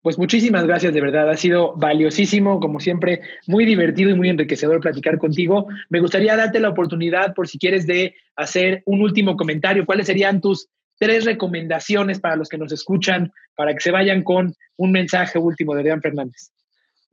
Pues 0.00 0.18
muchísimas 0.18 0.66
gracias, 0.66 0.92
de 0.92 1.00
verdad. 1.00 1.30
Ha 1.30 1.36
sido 1.36 1.74
valiosísimo, 1.76 2.60
como 2.60 2.78
siempre, 2.78 3.22
muy 3.46 3.64
divertido 3.64 4.10
y 4.10 4.14
muy 4.14 4.28
enriquecedor 4.28 4.80
platicar 4.80 5.18
contigo. 5.18 5.66
Me 5.88 6.00
gustaría 6.00 6.36
darte 6.36 6.60
la 6.60 6.68
oportunidad, 6.68 7.32
por 7.34 7.48
si 7.48 7.58
quieres, 7.58 7.86
de 7.86 8.14
hacer 8.36 8.82
un 8.84 9.00
último 9.00 9.36
comentario. 9.36 9.86
¿Cuáles 9.86 10.06
serían 10.06 10.42
tus 10.42 10.68
tres 10.98 11.24
recomendaciones 11.24 12.20
para 12.20 12.36
los 12.36 12.50
que 12.50 12.58
nos 12.58 12.70
escuchan, 12.72 13.32
para 13.56 13.72
que 13.72 13.80
se 13.80 13.92
vayan 13.92 14.22
con 14.22 14.54
un 14.76 14.92
mensaje 14.92 15.38
último 15.38 15.74
de 15.74 15.80
Adrián 15.80 16.02
Fernández? 16.02 16.50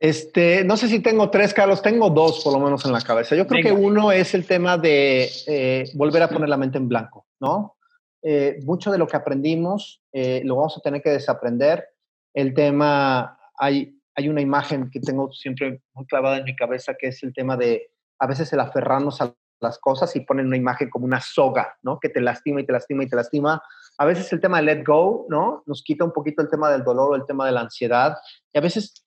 Este, 0.01 0.63
no 0.63 0.77
sé 0.77 0.87
si 0.87 0.99
tengo 0.99 1.29
tres, 1.29 1.53
Carlos, 1.53 1.83
tengo 1.83 2.09
dos 2.09 2.43
por 2.43 2.53
lo 2.53 2.59
menos 2.59 2.83
en 2.85 2.91
la 2.91 3.01
cabeza. 3.01 3.35
Yo 3.35 3.45
creo 3.45 3.63
Venga. 3.63 3.69
que 3.69 3.85
uno 3.85 4.11
es 4.11 4.33
el 4.33 4.47
tema 4.47 4.75
de 4.75 5.29
eh, 5.45 5.91
volver 5.93 6.23
a 6.23 6.27
poner 6.27 6.49
la 6.49 6.57
mente 6.57 6.79
en 6.79 6.89
blanco, 6.89 7.27
¿no? 7.39 7.77
Eh, 8.23 8.57
mucho 8.63 8.91
de 8.91 8.97
lo 8.97 9.07
que 9.07 9.17
aprendimos 9.17 10.01
eh, 10.11 10.41
lo 10.43 10.55
vamos 10.55 10.75
a 10.75 10.81
tener 10.81 11.03
que 11.03 11.11
desaprender 11.11 11.85
el 12.33 12.55
tema, 12.55 13.37
hay, 13.59 13.95
hay 14.15 14.27
una 14.27 14.41
imagen 14.41 14.89
que 14.89 14.99
tengo 14.99 15.31
siempre 15.33 15.83
muy 15.93 16.07
clavada 16.07 16.37
en 16.37 16.45
mi 16.45 16.55
cabeza, 16.55 16.95
que 16.97 17.09
es 17.09 17.21
el 17.21 17.31
tema 17.31 17.55
de 17.55 17.91
a 18.17 18.25
veces 18.25 18.51
el 18.53 18.59
aferrarnos 18.59 19.21
a 19.21 19.35
las 19.59 19.77
cosas 19.77 20.15
y 20.15 20.21
ponen 20.21 20.47
una 20.47 20.57
imagen 20.57 20.89
como 20.89 21.05
una 21.05 21.21
soga, 21.21 21.77
¿no? 21.83 21.99
Que 21.99 22.09
te 22.09 22.21
lastima 22.21 22.61
y 22.61 22.65
te 22.65 22.73
lastima 22.73 23.03
y 23.03 23.07
te 23.07 23.15
lastima. 23.15 23.61
A 23.99 24.05
veces 24.05 24.33
el 24.33 24.41
tema 24.41 24.57
de 24.57 24.63
let 24.63 24.83
go, 24.83 25.27
¿no? 25.29 25.61
Nos 25.67 25.83
quita 25.83 26.03
un 26.03 26.11
poquito 26.11 26.41
el 26.41 26.49
tema 26.49 26.71
del 26.71 26.83
dolor 26.83 27.11
o 27.11 27.15
el 27.15 27.25
tema 27.27 27.45
de 27.45 27.51
la 27.51 27.61
ansiedad. 27.61 28.17
Y 28.51 28.57
a 28.57 28.61
veces 28.61 29.05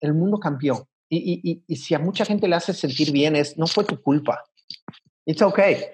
el 0.00 0.14
mundo 0.14 0.38
cambió. 0.38 0.88
Y, 1.12 1.62
y, 1.66 1.76
si 1.76 1.92
a 1.94 1.98
mucha 1.98 2.24
gente 2.24 2.46
le 2.46 2.54
hace 2.54 2.72
sentir 2.72 3.10
bien, 3.10 3.34
es, 3.34 3.58
no 3.58 3.66
fue 3.66 3.84
tu 3.84 4.00
culpa. 4.00 4.44
It's 5.26 5.42
okay, 5.42 5.86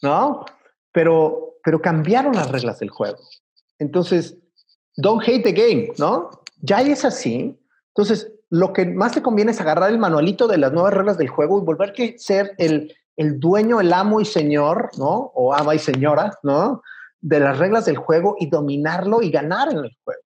¿no? 0.00 0.46
Pero, 0.92 1.56
pero 1.62 1.82
cambiaron 1.82 2.34
las 2.34 2.50
reglas 2.50 2.78
del 2.78 2.88
juego. 2.88 3.18
Entonces, 3.78 4.38
don't 4.96 5.22
hate 5.22 5.42
the 5.42 5.52
game, 5.52 5.92
¿no? 5.98 6.30
Ya 6.62 6.80
es 6.80 7.04
así. 7.04 7.60
Entonces, 7.88 8.32
lo 8.48 8.72
que 8.72 8.86
más 8.86 9.12
te 9.12 9.22
conviene 9.22 9.50
es 9.50 9.60
agarrar 9.60 9.90
el 9.90 9.98
manualito 9.98 10.48
de 10.48 10.56
las 10.56 10.72
nuevas 10.72 10.94
reglas 10.94 11.18
del 11.18 11.28
juego 11.28 11.58
y 11.60 11.64
volver 11.64 11.90
a 11.90 12.18
ser 12.18 12.54
el, 12.56 12.94
el 13.16 13.38
dueño, 13.38 13.80
el 13.80 13.92
amo 13.92 14.20
y 14.20 14.24
señor, 14.24 14.90
¿no? 14.98 15.32
O 15.34 15.52
ama 15.52 15.74
y 15.74 15.78
señora, 15.78 16.32
¿no? 16.42 16.82
De 17.20 17.40
las 17.40 17.58
reglas 17.58 17.84
del 17.84 17.96
juego 17.96 18.36
y 18.38 18.48
dominarlo 18.48 19.20
y 19.22 19.30
ganar 19.30 19.70
en 19.70 19.78
el 19.78 19.96
juego. 20.02 20.22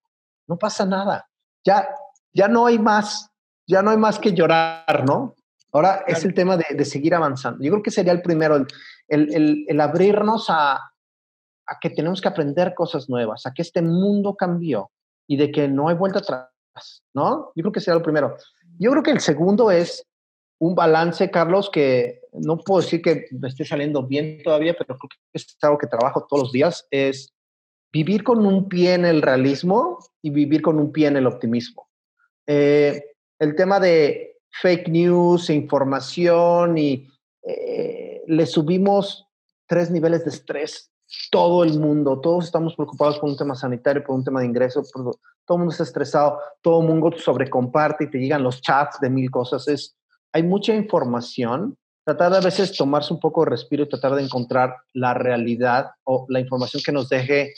No 0.47 0.59
pasa 0.59 0.85
nada. 0.85 1.29
Ya, 1.65 1.89
ya 2.33 2.49
no 2.49 2.67
hay 2.67 2.79
más, 2.79 3.31
ya 3.67 3.83
no 3.83 3.91
hay 3.91 3.97
más 3.97 4.19
que 4.19 4.33
llorar, 4.33 5.05
¿no? 5.07 5.35
Ahora 5.73 6.05
es 6.07 6.25
el 6.25 6.35
tema 6.35 6.57
de, 6.57 6.85
seguir 6.85 7.15
avanzando. 7.15 7.63
Yo 7.63 7.71
creo 7.71 7.83
que 7.83 7.93
sería 7.93 8.13
el 8.13 8.23
primero, 8.23 8.57
el, 8.57 9.35
el, 9.35 9.65
el 9.69 9.81
abrirnos 9.81 10.51
a, 10.51 10.75
a 11.71 11.79
que 11.81 11.91
tenemos 11.91 12.21
que 12.21 12.29
aprender 12.29 12.75
cosas 12.75 13.09
nuevas, 13.09 13.47
a 13.47 13.55
que 13.55 13.63
este 13.63 13.81
mundo 13.81 14.35
cambió 14.35 14.91
y 15.29 15.37
de 15.37 15.53
que 15.53 15.69
no 15.69 15.89
hay 15.89 15.95
vuelta 15.95 16.19
atrás, 16.19 17.05
¿no? 17.15 17.53
Yo 17.55 17.63
creo 17.63 17.73
que 17.73 17.81
sería 17.81 17.99
lo 17.99 18.03
primero. 18.03 18.37
Yo 18.79 18.91
creo 18.91 19.03
que 19.05 19.13
el 19.13 19.21
segundo 19.21 19.71
es 19.71 20.05
un 20.59 20.75
balance, 20.75 21.31
Carlos, 21.31 21.71
que 21.71 22.23
no 22.33 22.59
puedo 22.59 22.81
decir 22.81 23.01
que 23.01 23.27
me 23.31 23.49
esté 23.49 23.65
saliendo 23.65 24.05
bien 24.05 24.43
todavía, 24.43 24.75
pero 24.75 24.99
creo 24.99 25.09
que 25.09 25.17
es 25.33 25.57
algo 25.63 25.79
que 25.79 25.87
trabajo 25.87 26.27
todos 26.29 26.45
los 26.45 26.53
días, 26.53 26.87
es 26.91 27.33
vivir 27.93 28.25
con 28.25 28.45
un 28.45 28.69
pie 28.69 28.95
en 28.95 29.05
el 29.05 29.23
realismo 29.23 29.99
y 30.23 30.31
vivir 30.31 30.63
con 30.63 30.79
un 30.79 30.93
pie 30.93 31.07
en 31.07 31.17
el 31.17 31.27
optimismo. 31.27 31.90
Eh, 32.53 33.05
el 33.39 33.55
tema 33.55 33.79
de 33.79 34.39
fake 34.61 34.89
news, 34.89 35.49
e 35.51 35.55
información 35.55 36.77
y 36.77 37.07
eh, 37.45 38.23
le 38.27 38.45
subimos 38.45 39.25
tres 39.69 39.89
niveles 39.89 40.25
de 40.25 40.31
estrés. 40.31 40.91
Todo 41.31 41.63
el 41.63 41.79
mundo, 41.79 42.21
todos 42.21 42.47
estamos 42.47 42.75
preocupados 42.75 43.21
por 43.21 43.31
un 43.31 43.37
tema 43.37 43.55
sanitario, 43.55 44.03
por 44.03 44.17
un 44.17 44.25
tema 44.25 44.41
de 44.41 44.47
ingresos, 44.47 44.91
todo 44.91 45.15
el 45.49 45.59
mundo 45.59 45.71
está 45.71 45.85
estresado, 45.85 46.41
todo 46.61 46.81
el 46.81 46.89
mundo 46.89 47.17
sobrecomparte 47.17 48.05
y 48.05 48.11
te 48.11 48.19
llegan 48.19 48.43
los 48.43 48.61
chats 48.61 48.99
de 48.99 49.11
mil 49.11 49.31
cosas. 49.31 49.69
Es, 49.69 49.97
hay 50.33 50.43
mucha 50.43 50.75
información, 50.75 51.77
tratar 52.05 52.33
de 52.33 52.39
a 52.39 52.41
veces 52.41 52.77
tomarse 52.77 53.15
un 53.15 53.21
poco 53.21 53.45
de 53.45 53.51
respiro 53.51 53.85
y 53.85 53.89
tratar 53.89 54.17
de 54.17 54.25
encontrar 54.25 54.75
la 54.93 55.15
realidad 55.15 55.93
o 56.03 56.27
la 56.29 56.41
información 56.41 56.83
que 56.85 56.91
nos 56.91 57.09
deje, 57.09 57.55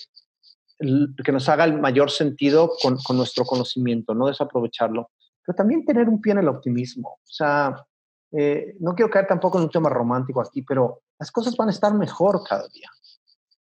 que 0.78 1.32
nos 1.32 1.48
haga 1.48 1.64
el 1.64 1.78
mayor 1.78 2.10
sentido 2.10 2.72
con, 2.80 2.96
con 2.98 3.16
nuestro 3.16 3.44
conocimiento, 3.44 4.14
no 4.14 4.26
desaprovecharlo. 4.26 5.10
Pero 5.44 5.56
también 5.56 5.84
tener 5.84 6.08
un 6.08 6.20
pie 6.20 6.32
en 6.32 6.38
el 6.38 6.48
optimismo. 6.48 7.08
O 7.22 7.32
sea, 7.32 7.84
eh, 8.32 8.74
no 8.80 8.94
quiero 8.94 9.10
caer 9.10 9.26
tampoco 9.26 9.58
en 9.58 9.64
un 9.64 9.70
tema 9.70 9.90
romántico 9.90 10.40
aquí, 10.40 10.62
pero 10.62 11.02
las 11.18 11.30
cosas 11.30 11.56
van 11.56 11.68
a 11.68 11.72
estar 11.72 11.94
mejor 11.94 12.42
cada 12.48 12.66
día. 12.68 12.90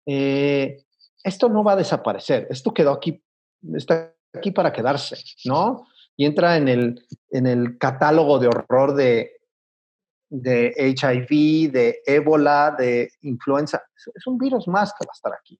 Eh, 0.05 0.83
esto 1.23 1.49
no 1.49 1.63
va 1.63 1.73
a 1.73 1.77
desaparecer, 1.77 2.47
esto 2.49 2.73
quedó 2.73 2.91
aquí, 2.91 3.21
está 3.73 4.13
aquí 4.33 4.51
para 4.51 4.71
quedarse, 4.71 5.17
¿no? 5.45 5.85
y 6.19 6.25
entra 6.25 6.57
en 6.57 6.67
el, 6.67 7.07
en 7.29 7.47
el 7.47 7.77
catálogo 7.77 8.39
de 8.39 8.47
horror 8.49 8.93
de, 8.93 9.39
de 10.29 10.73
HIV, 10.77 11.71
de 11.71 12.01
ébola, 12.05 12.75
de 12.77 13.09
influenza. 13.21 13.81
Es 14.13 14.27
un 14.27 14.37
virus 14.37 14.67
más 14.67 14.91
que 14.91 15.05
va 15.05 15.11
a 15.11 15.15
estar 15.15 15.31
aquí 15.31 15.57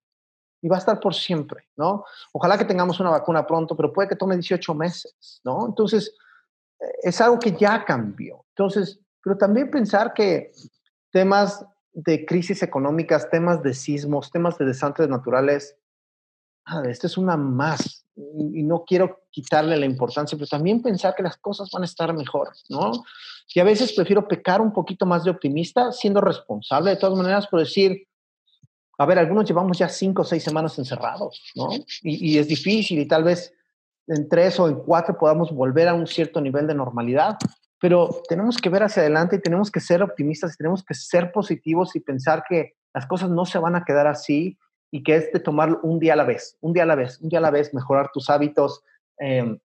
y 0.61 0.67
va 0.67 0.75
a 0.75 0.79
estar 0.79 0.99
por 0.99 1.15
siempre, 1.15 1.67
¿no? 1.77 2.03
Ojalá 2.33 2.57
que 2.57 2.65
tengamos 2.65 2.99
una 2.99 3.11
vacuna 3.11 3.45
pronto, 3.45 3.75
pero 3.75 3.93
puede 3.93 4.09
que 4.09 4.15
tome 4.15 4.35
18 4.35 4.73
meses, 4.73 5.41
¿no? 5.43 5.65
Entonces, 5.67 6.15
es 7.01 7.21
algo 7.21 7.39
que 7.39 7.53
ya 7.53 7.83
cambió. 7.85 8.45
Entonces, 8.49 8.99
pero 9.23 9.37
también 9.37 9.69
pensar 9.69 10.13
que 10.13 10.51
temas 11.11 11.65
de 11.91 12.25
crisis 12.25 12.63
económicas, 12.63 13.29
temas 13.29 13.61
de 13.63 13.73
sismos, 13.73 14.31
temas 14.31 14.57
de 14.57 14.65
desastres 14.65 15.09
naturales, 15.09 15.77
ah, 16.65 16.83
esto 16.87 17.07
es 17.07 17.17
una 17.17 17.35
más, 17.35 18.05
y 18.15 18.63
no 18.63 18.83
quiero 18.85 19.21
quitarle 19.31 19.77
la 19.77 19.85
importancia, 19.85 20.37
pero 20.37 20.47
también 20.47 20.81
pensar 20.81 21.15
que 21.15 21.23
las 21.23 21.37
cosas 21.37 21.69
van 21.71 21.83
a 21.83 21.85
estar 21.85 22.13
mejor, 22.13 22.49
¿no? 22.69 22.91
Y 23.53 23.59
a 23.59 23.63
veces 23.63 23.93
prefiero 23.93 24.27
pecar 24.27 24.61
un 24.61 24.73
poquito 24.73 25.05
más 25.05 25.23
de 25.23 25.31
optimista, 25.31 25.91
siendo 25.91 26.21
responsable 26.21 26.91
de 26.91 26.97
todas 26.97 27.17
maneras, 27.17 27.47
por 27.47 27.59
decir, 27.59 28.07
a 28.99 29.05
ver, 29.05 29.17
algunos 29.17 29.45
llevamos 29.45 29.77
ya 29.77 29.88
cinco 29.88 30.23
o 30.23 30.25
seis 30.25 30.43
semanas 30.43 30.77
encerrados, 30.77 31.41
¿no? 31.55 31.69
Y, 32.03 32.38
es 32.38 32.49
difícil 32.49 32.99
y 32.99 33.07
tal 33.07 33.23
vez 33.23 33.53
en 34.07 34.27
tres 34.27 34.59
o 34.59 34.67
en 34.67 34.75
cuatro 34.75 35.17
podamos 35.17 35.53
volver 35.53 35.88
a 35.88 35.93
un 35.93 36.05
cierto 36.05 36.41
nivel 36.41 36.67
de 36.67 36.75
normalidad, 36.75 37.38
pero 37.79 38.09
tenemos 38.27 38.57
que 38.57 38.67
ver 38.67 38.83
hacia 38.83 39.01
adelante 39.01 39.38
y 39.38 39.39
tenemos 39.39 39.71
que 39.71 39.79
ser 39.79 40.03
optimistas 40.03 40.53
y 40.53 40.57
tenemos 40.57 40.83
que 40.83 40.93
ser 40.95 41.31
positivos 41.31 41.95
y 41.95 42.01
pensar 42.01 42.43
que 42.47 42.73
las 42.93 43.05
cosas 43.05 43.29
no 43.29 43.45
se 43.45 43.57
van 43.57 43.77
a 43.77 43.85
quedar 43.85 44.05
así 44.05 44.57
y 44.91 45.01
que 45.01 45.15
es 45.15 45.31
de 45.31 45.39
tomar 45.39 45.79
un 45.81 45.97
día 45.99 46.12
a 46.12 46.17
la 46.17 46.25
vez, 46.25 46.57
un 46.59 46.73
día 46.73 46.83
a 46.83 46.88
la 46.88 46.95
vez, 46.95 47.21
un 47.21 47.29
día 47.29 47.39
a 47.39 47.43
la 47.43 47.51
vez, 47.51 47.73
mejorar 47.73 48.09
tus 48.13 48.29
hábitos, 48.29 48.83
eh, 49.21 49.57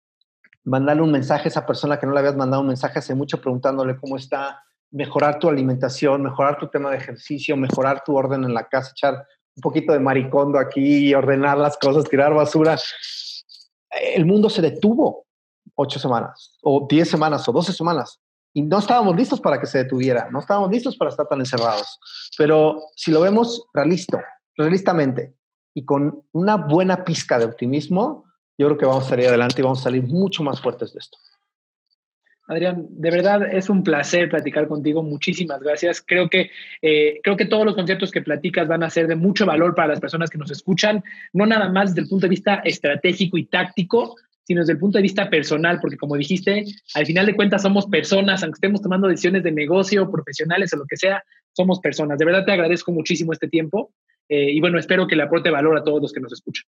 mandarle 0.62 1.04
un 1.04 1.10
mensaje 1.10 1.44
a 1.44 1.48
esa 1.48 1.64
persona 1.64 1.98
que 1.98 2.06
no 2.06 2.12
le 2.12 2.18
habías 2.18 2.36
mandado 2.36 2.60
un 2.60 2.68
mensaje 2.68 2.98
hace 2.98 3.14
mucho 3.14 3.40
preguntándole 3.40 3.96
cómo 3.96 4.18
está, 4.18 4.62
mejorar 4.92 5.38
tu 5.38 5.48
alimentación, 5.48 6.22
mejorar 6.22 6.58
tu 6.58 6.68
tema 6.68 6.90
de 6.90 6.98
ejercicio, 6.98 7.56
mejorar 7.56 8.04
tu 8.04 8.14
orden 8.14 8.44
en 8.44 8.54
la 8.54 8.68
casa, 8.68 8.92
echar 8.92 9.14
un 9.56 9.60
poquito 9.60 9.92
de 9.92 9.98
maricondo 9.98 10.58
aquí, 10.58 11.12
ordenar 11.14 11.58
las 11.58 11.76
cosas, 11.76 12.04
tirar 12.04 12.32
basura. 12.34 12.76
El 14.14 14.26
mundo 14.26 14.48
se 14.48 14.62
detuvo 14.62 15.26
ocho 15.74 15.98
semanas, 15.98 16.56
o 16.62 16.86
diez 16.88 17.08
semanas, 17.08 17.48
o 17.48 17.52
doce 17.52 17.72
semanas. 17.72 18.20
Y 18.54 18.62
no 18.62 18.78
estábamos 18.78 19.16
listos 19.16 19.40
para 19.40 19.58
que 19.58 19.66
se 19.66 19.78
detuviera, 19.78 20.28
no 20.30 20.40
estábamos 20.40 20.70
listos 20.70 20.96
para 20.96 21.10
estar 21.10 21.26
tan 21.26 21.40
encerrados. 21.40 21.98
Pero 22.36 22.82
si 22.94 23.10
lo 23.10 23.20
vemos 23.22 23.66
realista, 23.72 24.22
realistamente 24.56 25.34
y 25.74 25.84
con 25.84 26.22
una 26.32 26.56
buena 26.56 27.04
pizca 27.04 27.38
de 27.38 27.46
optimismo, 27.46 28.24
yo 28.58 28.66
creo 28.66 28.78
que 28.78 28.86
vamos 28.86 29.06
a 29.06 29.10
salir 29.10 29.28
adelante 29.28 29.60
y 29.60 29.64
vamos 29.64 29.80
a 29.80 29.84
salir 29.84 30.04
mucho 30.04 30.42
más 30.42 30.60
fuertes 30.60 30.92
de 30.92 30.98
esto. 30.98 31.16
Adrián, 32.48 32.86
de 32.90 33.10
verdad 33.10 33.42
es 33.54 33.70
un 33.70 33.82
placer 33.82 34.28
platicar 34.28 34.66
contigo. 34.66 35.02
Muchísimas 35.02 35.60
gracias. 35.60 36.02
Creo 36.06 36.28
que, 36.28 36.50
eh, 36.82 37.20
creo 37.22 37.36
que 37.36 37.46
todos 37.46 37.64
los 37.64 37.74
conceptos 37.74 38.10
que 38.10 38.22
platicas 38.22 38.66
van 38.68 38.82
a 38.82 38.90
ser 38.90 39.06
de 39.06 39.14
mucho 39.14 39.46
valor 39.46 39.74
para 39.74 39.88
las 39.88 40.00
personas 40.00 40.28
que 40.28 40.38
nos 40.38 40.50
escuchan, 40.50 41.02
no 41.32 41.46
nada 41.46 41.68
más 41.70 41.90
desde 41.90 42.02
el 42.02 42.08
punto 42.08 42.26
de 42.26 42.30
vista 42.30 42.56
estratégico 42.64 43.38
y 43.38 43.46
táctico, 43.46 44.16
sino 44.44 44.60
desde 44.60 44.72
el 44.72 44.78
punto 44.78 44.98
de 44.98 45.02
vista 45.02 45.30
personal, 45.30 45.78
porque 45.80 45.96
como 45.96 46.16
dijiste, 46.16 46.64
al 46.94 47.06
final 47.06 47.26
de 47.26 47.34
cuentas 47.34 47.62
somos 47.62 47.86
personas, 47.86 48.42
aunque 48.42 48.56
estemos 48.56 48.82
tomando 48.82 49.06
decisiones 49.06 49.44
de 49.44 49.52
negocio, 49.52 50.10
profesionales 50.10 50.72
o 50.74 50.78
lo 50.78 50.86
que 50.86 50.96
sea, 50.96 51.22
somos 51.52 51.78
personas. 51.80 52.18
De 52.18 52.24
verdad 52.24 52.44
te 52.44 52.52
agradezco 52.52 52.90
muchísimo 52.92 53.32
este 53.32 53.48
tiempo 53.48 53.92
eh, 54.28 54.50
y 54.50 54.60
bueno, 54.60 54.78
espero 54.78 55.06
que 55.06 55.14
le 55.14 55.22
aporte 55.22 55.50
valor 55.50 55.76
a 55.76 55.84
todos 55.84 56.02
los 56.02 56.12
que 56.12 56.20
nos 56.20 56.32
escuchan. 56.32 56.64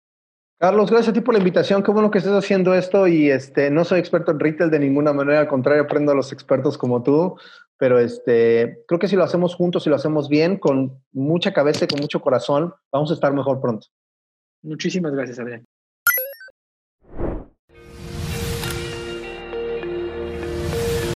Carlos, 0.59 0.91
gracias 0.91 1.11
a 1.11 1.13
ti 1.13 1.21
por 1.21 1.33
la 1.33 1.39
invitación. 1.39 1.81
Qué 1.83 1.91
bueno 1.91 2.11
que 2.11 2.17
estés 2.17 2.33
haciendo 2.33 2.73
esto 2.73 3.07
y 3.07 3.31
este, 3.31 3.71
no 3.71 3.85
soy 3.85 3.99
experto 3.99 4.31
en 4.31 4.41
retail 4.41 4.69
de 4.69 4.79
ninguna 4.79 5.13
manera, 5.13 5.39
al 5.39 5.47
contrario, 5.47 5.83
aprendo 5.83 6.11
a 6.11 6.15
los 6.15 6.33
expertos 6.33 6.77
como 6.77 7.01
tú, 7.01 7.37
pero 7.77 7.97
este, 7.97 8.83
creo 8.85 8.99
que 8.99 9.07
si 9.07 9.15
lo 9.15 9.23
hacemos 9.23 9.55
juntos, 9.55 9.83
si 9.83 9.89
lo 9.89 9.95
hacemos 9.95 10.27
bien, 10.27 10.57
con 10.57 11.01
mucha 11.13 11.53
cabeza 11.53 11.85
y 11.85 11.87
con 11.87 12.01
mucho 12.01 12.19
corazón, 12.19 12.73
vamos 12.91 13.09
a 13.09 13.13
estar 13.13 13.33
mejor 13.33 13.61
pronto. 13.61 13.87
Muchísimas 14.61 15.13
gracias, 15.13 15.39
Adrián. 15.39 15.65